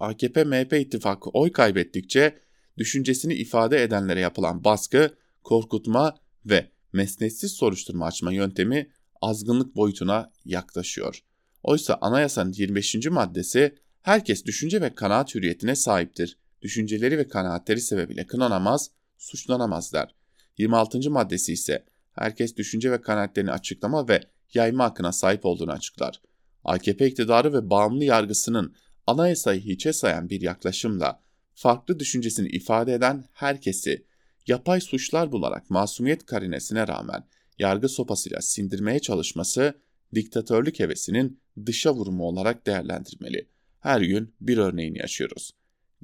AKP-MHP 0.00 0.80
ittifakı 0.80 1.30
oy 1.30 1.52
kaybettikçe 1.52 2.38
düşüncesini 2.78 3.34
ifade 3.34 3.82
edenlere 3.82 4.20
yapılan 4.20 4.64
baskı, 4.64 5.16
korkutma 5.42 6.16
ve 6.46 6.70
mesnetsiz 6.92 7.52
soruşturma 7.52 8.06
açma 8.06 8.32
yöntemi 8.32 8.95
azgınlık 9.22 9.76
boyutuna 9.76 10.32
yaklaşıyor. 10.44 11.20
Oysa 11.62 11.98
anayasanın 12.00 12.52
25. 12.52 12.96
maddesi 13.10 13.78
herkes 14.02 14.44
düşünce 14.44 14.80
ve 14.80 14.94
kanaat 14.94 15.34
hürriyetine 15.34 15.76
sahiptir. 15.76 16.38
Düşünceleri 16.62 17.18
ve 17.18 17.28
kanaatleri 17.28 17.80
sebebiyle 17.80 18.26
kınanamaz, 18.26 18.90
suçlanamaz 19.18 19.92
der. 19.92 20.14
26. 20.58 21.10
maddesi 21.10 21.52
ise 21.52 21.84
herkes 22.12 22.56
düşünce 22.56 22.92
ve 22.92 23.00
kanaatlerini 23.00 23.50
açıklama 23.52 24.08
ve 24.08 24.20
yayma 24.54 24.84
hakkına 24.84 25.12
sahip 25.12 25.46
olduğunu 25.46 25.72
açıklar. 25.72 26.20
AKP 26.64 27.06
iktidarı 27.06 27.52
ve 27.52 27.70
bağımlı 27.70 28.04
yargısının 28.04 28.74
anayasayı 29.06 29.60
hiçe 29.60 29.92
sayan 29.92 30.30
bir 30.30 30.40
yaklaşımla 30.40 31.22
farklı 31.54 31.98
düşüncesini 31.98 32.48
ifade 32.48 32.94
eden 32.94 33.24
herkesi 33.32 34.06
yapay 34.46 34.80
suçlar 34.80 35.32
bularak 35.32 35.70
masumiyet 35.70 36.26
karinesine 36.26 36.88
rağmen 36.88 37.24
yargı 37.58 37.88
sopasıyla 37.88 38.40
sindirmeye 38.40 38.98
çalışması 38.98 39.74
diktatörlük 40.14 40.80
hevesinin 40.80 41.40
dışa 41.66 41.94
vurumu 41.94 42.24
olarak 42.24 42.66
değerlendirmeli. 42.66 43.48
Her 43.80 44.00
gün 44.00 44.34
bir 44.40 44.58
örneğini 44.58 44.98
yaşıyoruz. 44.98 45.50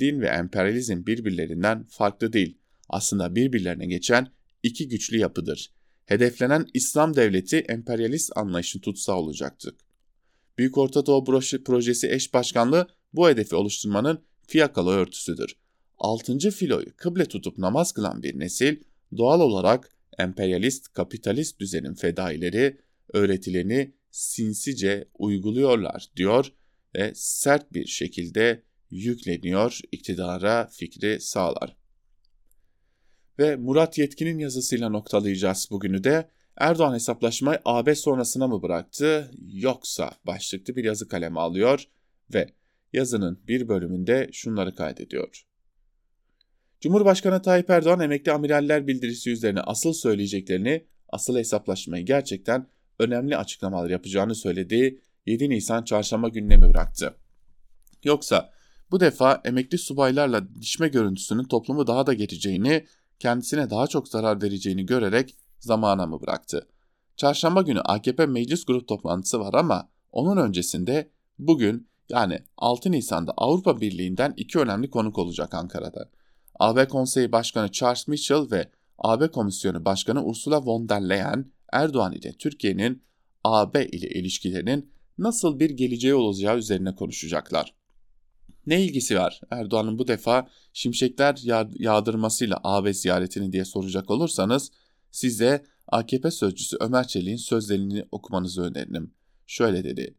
Din 0.00 0.20
ve 0.20 0.26
emperyalizm 0.26 1.06
birbirlerinden 1.06 1.84
farklı 1.84 2.32
değil, 2.32 2.58
aslında 2.88 3.34
birbirlerine 3.34 3.86
geçen 3.86 4.28
iki 4.62 4.88
güçlü 4.88 5.18
yapıdır. 5.18 5.72
Hedeflenen 6.06 6.66
İslam 6.74 7.16
devleti 7.16 7.56
emperyalist 7.56 8.32
anlayışın 8.36 8.80
tutsağı 8.80 9.16
olacaktı. 9.16 9.76
Büyük 10.58 10.78
Orta 10.78 11.06
Doğu 11.06 11.24
Projesi 11.64 12.10
eş 12.10 12.34
başkanlığı 12.34 12.88
bu 13.12 13.28
hedefi 13.28 13.56
oluşturmanın 13.56 14.22
fiyakalı 14.46 14.90
örtüsüdür. 14.90 15.56
Altıncı 15.98 16.50
filoyu 16.50 16.96
kıble 16.96 17.24
tutup 17.24 17.58
namaz 17.58 17.92
kılan 17.92 18.22
bir 18.22 18.38
nesil 18.38 18.76
doğal 19.16 19.40
olarak 19.40 19.90
emperyalist 20.18 20.92
kapitalist 20.92 21.60
düzenin 21.60 21.94
fedaileri 21.94 22.80
öğretilerini 23.12 23.94
sinsice 24.10 25.08
uyguluyorlar 25.18 26.08
diyor 26.16 26.52
ve 26.94 27.12
sert 27.14 27.72
bir 27.72 27.86
şekilde 27.86 28.62
yükleniyor 28.90 29.78
iktidara 29.92 30.66
fikri 30.66 31.20
sağlar. 31.20 31.76
Ve 33.38 33.56
Murat 33.56 33.98
Yetkin'in 33.98 34.38
yazısıyla 34.38 34.88
noktalayacağız 34.88 35.68
bugünü 35.70 36.04
de. 36.04 36.28
Erdoğan 36.56 36.94
hesaplaşmayı 36.94 37.58
AB 37.64 37.94
sonrasına 37.94 38.48
mı 38.48 38.62
bıraktı 38.62 39.30
yoksa 39.52 40.12
başlıklı 40.26 40.76
bir 40.76 40.84
yazı 40.84 41.08
kalemi 41.08 41.40
alıyor 41.40 41.84
ve 42.34 42.46
yazının 42.92 43.42
bir 43.48 43.68
bölümünde 43.68 44.28
şunları 44.32 44.74
kaydediyor. 44.74 45.46
Cumhurbaşkanı 46.82 47.42
Tayyip 47.42 47.70
Erdoğan 47.70 48.00
emekli 48.00 48.32
amiraller 48.32 48.86
bildirisi 48.86 49.30
üzerine 49.30 49.60
asıl 49.60 49.92
söyleyeceklerini, 49.92 50.86
asıl 51.08 51.36
hesaplaşmayı 51.36 52.06
gerçekten 52.06 52.66
önemli 52.98 53.36
açıklamalar 53.36 53.90
yapacağını 53.90 54.34
söylediği 54.34 55.00
7 55.26 55.50
Nisan 55.50 55.82
çarşamba 55.84 56.28
gününe 56.28 56.56
mi 56.56 56.68
bıraktı? 56.74 57.14
Yoksa 58.04 58.52
bu 58.90 59.00
defa 59.00 59.40
emekli 59.44 59.78
subaylarla 59.78 60.54
dişme 60.54 60.88
görüntüsünün 60.88 61.44
toplumu 61.44 61.86
daha 61.86 62.06
da 62.06 62.14
geçeceğini, 62.14 62.86
kendisine 63.18 63.70
daha 63.70 63.86
çok 63.86 64.08
zarar 64.08 64.42
vereceğini 64.42 64.86
görerek 64.86 65.36
zamana 65.58 66.06
mı 66.06 66.20
bıraktı? 66.20 66.68
Çarşamba 67.16 67.62
günü 67.62 67.80
AKP 67.80 68.26
meclis 68.26 68.64
grup 68.64 68.88
toplantısı 68.88 69.40
var 69.40 69.54
ama 69.54 69.88
onun 70.12 70.36
öncesinde 70.36 71.10
bugün 71.38 71.88
yani 72.08 72.38
6 72.56 72.92
Nisan'da 72.92 73.32
Avrupa 73.36 73.80
Birliği'nden 73.80 74.34
iki 74.36 74.58
önemli 74.58 74.90
konuk 74.90 75.18
olacak 75.18 75.54
Ankara'da. 75.54 76.10
AB 76.58 76.88
Konseyi 76.88 77.32
Başkanı 77.32 77.72
Charles 77.72 78.08
Michel 78.08 78.50
ve 78.50 78.70
AB 78.98 79.28
Komisyonu 79.28 79.84
Başkanı 79.84 80.24
Ursula 80.24 80.66
von 80.66 80.88
der 80.88 81.08
Leyen 81.08 81.52
Erdoğan 81.72 82.12
ile 82.12 82.32
Türkiye'nin 82.32 83.02
AB 83.44 83.86
ile 83.86 84.08
ilişkilerinin 84.08 84.92
nasıl 85.18 85.60
bir 85.60 85.70
geleceği 85.70 86.14
olacağı 86.14 86.58
üzerine 86.58 86.94
konuşacaklar. 86.94 87.74
Ne 88.66 88.82
ilgisi 88.82 89.16
var 89.16 89.40
Erdoğan'ın 89.50 89.98
bu 89.98 90.08
defa 90.08 90.48
şimşekler 90.72 91.38
yağdırmasıyla 91.78 92.60
AB 92.64 92.94
ziyaretini 92.94 93.52
diye 93.52 93.64
soracak 93.64 94.10
olursanız 94.10 94.70
size 95.10 95.64
AKP 95.88 96.30
sözcüsü 96.30 96.76
Ömer 96.80 97.06
Çelik'in 97.06 97.36
sözlerini 97.36 98.04
okumanızı 98.12 98.62
öneririm. 98.62 99.14
Şöyle 99.46 99.84
dedi. 99.84 100.14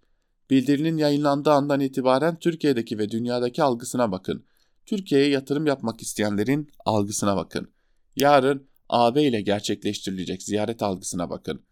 Bildirinin 0.49 0.97
yayınlandığı 0.97 1.51
andan 1.51 1.79
itibaren 1.79 2.39
Türkiye'deki 2.39 2.97
ve 2.97 3.11
dünyadaki 3.11 3.63
algısına 3.63 4.11
bakın. 4.11 4.45
Türkiye'ye 4.85 5.29
yatırım 5.29 5.65
yapmak 5.65 6.01
isteyenlerin 6.01 6.71
algısına 6.85 7.37
bakın. 7.37 7.71
Yarın 8.15 8.67
AB 8.89 9.23
ile 9.23 9.41
gerçekleştirilecek 9.41 10.43
ziyaret 10.43 10.83
algısına 10.83 11.29
bakın. 11.29 11.63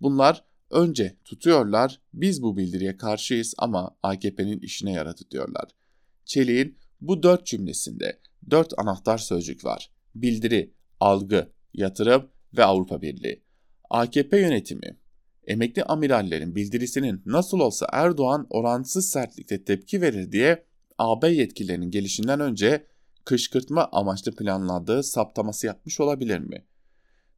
Bunlar 0.00 0.44
önce 0.70 1.16
tutuyorlar, 1.24 2.00
biz 2.14 2.42
bu 2.42 2.56
bildiriye 2.56 2.96
karşıyız 2.96 3.54
ama 3.58 3.96
AKP'nin 4.02 4.60
işine 4.60 4.92
yaradı 4.92 5.22
diyorlar. 5.30 5.68
Çelik'in 6.24 6.78
bu 7.00 7.22
dört 7.22 7.46
cümlesinde 7.46 8.20
dört 8.50 8.78
anahtar 8.78 9.18
sözcük 9.18 9.64
var. 9.64 9.90
Bildiri, 10.14 10.74
algı, 11.00 11.52
yatırım 11.74 12.28
ve 12.56 12.64
Avrupa 12.64 13.02
Birliği. 13.02 13.42
AKP 13.90 14.38
yönetimi 14.40 14.96
emekli 15.46 15.84
amirallerin 15.84 16.54
bildirisinin 16.54 17.22
nasıl 17.26 17.60
olsa 17.60 17.86
Erdoğan 17.92 18.46
oransız 18.50 19.10
sertlikte 19.10 19.64
tepki 19.64 20.00
verir 20.00 20.32
diye 20.32 20.64
AB 21.00 21.28
yetkililerinin 21.28 21.90
gelişinden 21.90 22.40
önce 22.40 22.86
kışkırtma 23.24 23.88
amaçlı 23.92 24.36
planladığı 24.36 25.02
saptaması 25.02 25.66
yapmış 25.66 26.00
olabilir 26.00 26.38
mi? 26.38 26.64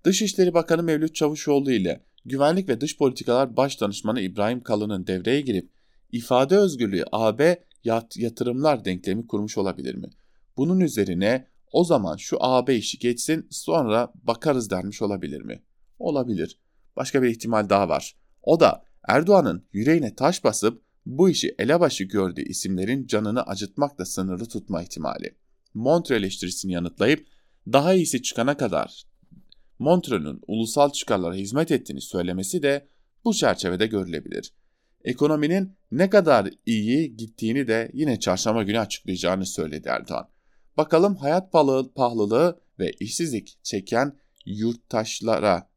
Dışişleri 0.05 0.55
Bakanı 0.55 0.83
Mevlüt 0.83 1.15
Çavuşoğlu 1.15 1.73
ile 1.73 2.05
Güvenlik 2.25 2.69
ve 2.69 2.81
Dış 2.81 2.99
Politikalar 2.99 3.57
Baş 3.57 3.81
Danışmanı 3.81 4.21
İbrahim 4.21 4.61
Kalın'ın 4.61 5.07
devreye 5.07 5.41
girip 5.41 5.71
ifade 6.13 6.57
özgürlüğü 6.57 7.05
AB 7.13 7.65
yat 7.85 8.17
yatırımlar 8.17 8.85
denklemi 8.85 9.27
kurmuş 9.27 9.59
olabilir 9.59 9.95
mi? 9.95 10.11
Bunun 10.57 10.81
üzerine 10.81 11.47
o 11.73 11.85
zaman 11.85 12.17
şu 12.17 12.37
AB 12.41 12.77
işi 12.77 12.99
geçsin 12.99 13.47
sonra 13.51 14.13
bakarız 14.15 14.71
dermiş 14.71 15.03
olabilir 15.03 15.41
mi? 15.41 15.63
Olabilir. 15.99 16.59
Başka 16.97 17.23
bir 17.23 17.29
ihtimal 17.29 17.69
daha 17.69 17.89
var. 17.89 18.17
O 18.43 18.61
da 18.61 18.85
Erdoğan'ın 19.09 19.67
yüreğine 19.73 20.15
taş 20.15 20.45
basıp 20.45 20.83
bu 21.07 21.31
işi 21.31 21.55
elebaşı 21.59 22.05
gördüğü 22.05 22.43
isimlerin 22.43 23.07
canını 23.07 23.43
acıtmakla 23.43 24.05
sınırlı 24.05 24.49
tutma 24.49 24.83
ihtimali. 24.83 25.35
Montre 25.75 26.17
eleştirisini 26.17 26.73
yanıtlayıp 26.73 27.27
daha 27.73 27.95
iyisi 27.95 28.23
çıkana 28.23 28.57
kadar 28.57 29.05
Montre'nin 29.79 30.41
ulusal 30.47 30.91
çıkarlara 30.93 31.35
hizmet 31.35 31.71
ettiğini 31.71 32.01
söylemesi 32.01 32.63
de 32.63 32.89
bu 33.25 33.35
çerçevede 33.35 33.87
görülebilir. 33.87 34.53
Ekonominin 35.05 35.77
ne 35.93 36.11
kadar 36.11 36.51
iyi 36.67 37.17
gittiğini 37.17 37.69
de 37.69 37.91
yine 37.95 38.21
çarşamba 38.21 38.63
günü 38.63 38.79
açıklayacağını 38.79 39.47
söyledi 39.47 39.89
Erdoğan. 39.89 40.29
Bakalım 40.77 41.17
hayat 41.17 41.53
pahalılığı 41.95 42.61
ve 42.79 42.93
işsizlik 43.01 43.59
çeken 43.63 44.17
yurttaşlara 44.47 45.69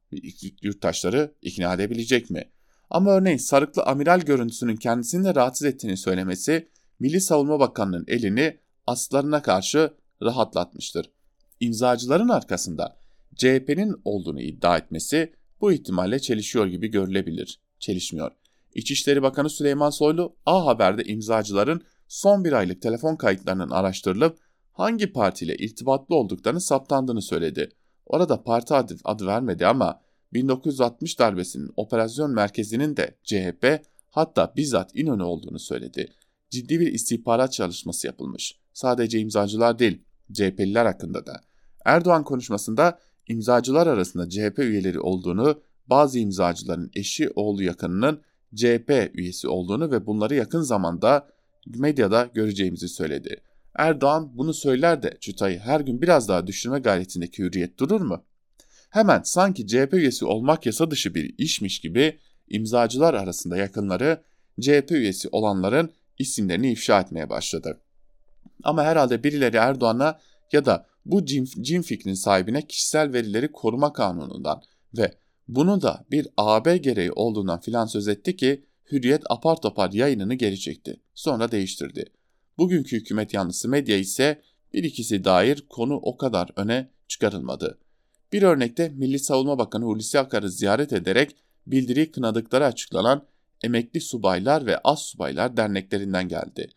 yurttaşları 0.62 1.36
ikna 1.42 1.74
edebilecek 1.74 2.30
mi? 2.30 2.50
Ama 2.90 3.12
örneğin 3.12 3.38
sarıklı 3.38 3.84
amiral 3.84 4.20
görüntüsünün 4.20 4.76
kendisini 4.76 5.26
de 5.26 5.36
rahatsız 5.36 5.68
ettiğini 5.68 5.98
söylemesi 5.98 6.70
Milli 7.00 7.22
Savunma 7.22 7.60
Bakanı'nın 7.60 8.06
elini 8.08 8.58
aslarına 8.88 9.42
karşı 9.42 9.94
rahatlatmıştır. 10.22 11.12
İmzacıların 11.60 12.30
arkasında 12.30 12.98
CHP'nin 13.36 14.02
olduğunu 14.06 14.42
iddia 14.42 14.78
etmesi 14.78 15.34
bu 15.62 15.72
ihtimalle 15.72 16.20
çelişiyor 16.20 16.66
gibi 16.66 16.88
görülebilir. 16.88 17.60
Çelişmiyor. 17.80 18.32
İçişleri 18.76 19.22
Bakanı 19.22 19.50
Süleyman 19.50 19.90
Soylu 19.90 20.36
A 20.46 20.66
Haber'de 20.66 21.04
imzacıların 21.04 21.82
son 22.08 22.46
bir 22.46 22.54
aylık 22.54 22.82
telefon 22.82 23.16
kayıtlarının 23.16 23.70
araştırılıp 23.70 24.38
hangi 24.72 25.14
partiyle 25.14 25.56
irtibatlı 25.56 26.16
olduklarını 26.16 26.62
saptandığını 26.62 27.22
söyledi. 27.22 27.70
Orada 28.06 28.44
parti 28.44 28.74
adı, 28.74 28.96
adı 29.04 29.28
vermedi 29.28 29.68
ama 29.68 30.02
1960 30.34 31.20
darbesinin 31.20 31.72
operasyon 31.76 32.32
merkezinin 32.32 32.98
de 32.98 33.18
CHP 33.24 33.86
hatta 34.10 34.54
bizzat 34.56 34.96
İnönü 34.96 35.24
olduğunu 35.24 35.60
söyledi. 35.60 36.08
Ciddi 36.50 36.80
bir 36.80 36.94
istihbarat 36.94 37.54
çalışması 37.54 38.08
yapılmış. 38.08 38.60
Sadece 38.74 39.20
imzacılar 39.20 39.80
değil, 39.80 40.02
CHP'liler 40.34 40.86
hakkında 40.86 41.26
da. 41.26 41.42
Erdoğan 41.86 42.24
konuşmasında 42.24 43.00
imzacılar 43.28 43.88
arasında 43.88 44.30
CHP 44.30 44.60
üyeleri 44.60 45.00
olduğunu, 45.00 45.62
bazı 45.88 46.20
imzacıların 46.20 46.92
eşi 46.96 47.30
oğlu 47.36 47.64
yakınının 47.64 48.22
CHP 48.56 49.12
üyesi 49.14 49.48
olduğunu 49.48 49.92
ve 49.92 50.06
bunları 50.06 50.36
yakın 50.36 50.62
zamanda 50.62 51.28
medyada 51.68 52.30
göreceğimizi 52.34 52.88
söyledi. 52.88 53.42
Erdoğan 53.76 54.32
bunu 54.38 54.54
söyler 54.54 55.04
de 55.04 55.18
çıtayı 55.22 55.60
her 55.60 55.80
gün 55.80 56.02
biraz 56.02 56.30
daha 56.30 56.48
düşürme 56.48 56.80
gayretindeki 56.80 57.44
hürriyet 57.44 57.80
durur 57.80 58.02
mu? 58.02 58.24
Hemen 58.90 59.22
sanki 59.24 59.68
CHP 59.68 59.94
üyesi 59.94 60.26
olmak 60.26 60.66
yasa 60.66 60.92
dışı 60.92 61.16
bir 61.16 61.36
işmiş 61.38 61.80
gibi 61.80 62.20
imzacılar 62.50 63.14
arasında 63.14 63.58
yakınları 63.58 64.24
CHP 64.62 64.92
üyesi 64.92 65.30
olanların 65.32 65.94
isimlerini 66.20 66.72
ifşa 66.72 67.02
etmeye 67.02 67.30
başladı. 67.30 67.82
Ama 68.64 68.84
herhalde 68.84 69.24
birileri 69.24 69.58
Erdoğan'a 69.58 70.20
ya 70.52 70.66
da 70.66 70.86
bu 71.06 71.26
cin, 71.26 71.46
cin 71.46 71.82
fikrin 71.82 72.14
sahibine 72.14 72.68
kişisel 72.68 73.14
verileri 73.14 73.52
koruma 73.52 73.94
kanunundan 73.94 74.62
ve 74.98 75.12
bunu 75.48 75.82
da 75.82 76.06
bir 76.12 76.28
AB 76.38 76.78
gereği 76.78 77.12
olduğundan 77.12 77.60
filan 77.60 77.86
söz 77.86 78.08
etti 78.08 78.36
ki 78.36 78.66
Hürriyet 78.92 79.24
apar 79.30 79.62
topar 79.62 79.92
yayınını 79.92 80.34
geri 80.34 80.60
çekti. 80.60 81.00
Sonra 81.16 81.52
değiştirdi. 81.52 82.06
Bugünkü 82.58 82.98
hükümet 82.98 83.34
yanlısı 83.34 83.70
medya 83.70 83.98
ise 83.98 84.42
bir 84.74 84.84
ikisi 84.84 85.24
dair 85.24 85.66
konu 85.70 85.96
o 85.96 86.18
kadar 86.18 86.50
öne 86.56 86.90
çıkarılmadı. 87.08 87.78
Bir 88.36 88.44
örnekte 88.44 88.90
Milli 88.90 89.20
Savunma 89.20 89.58
Bakanı 89.58 89.86
Hulusi 89.86 90.20
Akar'ı 90.20 90.52
ziyaret 90.52 90.94
ederek 90.94 91.36
bildiri 91.68 92.12
kınadıkları 92.12 92.66
açıklanan 92.66 93.26
Emekli 93.64 94.02
Subaylar 94.02 94.66
ve 94.66 94.78
As 94.78 95.02
Subaylar 95.02 95.58
derneklerinden 95.58 96.28
geldi. 96.28 96.70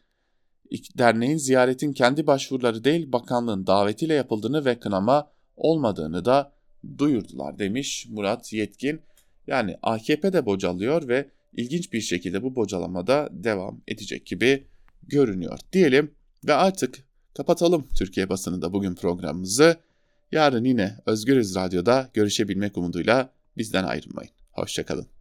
Derneğin 0.98 1.36
ziyaretin 1.36 1.92
kendi 1.92 2.26
başvuruları 2.26 2.84
değil 2.84 3.12
bakanlığın 3.12 3.66
davetiyle 3.66 4.14
yapıldığını 4.14 4.64
ve 4.64 4.78
kınama 4.78 5.30
olmadığını 5.56 6.24
da 6.24 6.52
duyurdular 6.98 7.58
demiş 7.58 8.06
Murat 8.10 8.52
Yetkin. 8.52 9.00
Yani 9.46 9.76
AKP 9.82 10.32
de 10.32 10.46
bocalıyor 10.46 11.08
ve 11.08 11.30
ilginç 11.56 11.92
bir 11.92 12.00
şekilde 12.00 12.42
bu 12.42 12.56
bocalamada 12.56 13.28
devam 13.32 13.80
edecek 13.88 14.26
gibi 14.26 14.66
görünüyor 15.02 15.58
diyelim 15.72 16.14
ve 16.46 16.54
artık 16.54 17.04
kapatalım 17.34 17.86
Türkiye 17.98 18.28
basınında 18.28 18.72
bugün 18.72 18.94
programımızı. 18.94 19.87
Yarın 20.32 20.64
yine 20.64 20.96
Özgürüz 21.06 21.56
Radyo'da 21.56 22.10
görüşebilmek 22.14 22.78
umuduyla 22.78 23.32
bizden 23.56 23.84
ayrılmayın. 23.84 24.30
Hoşçakalın. 24.52 25.17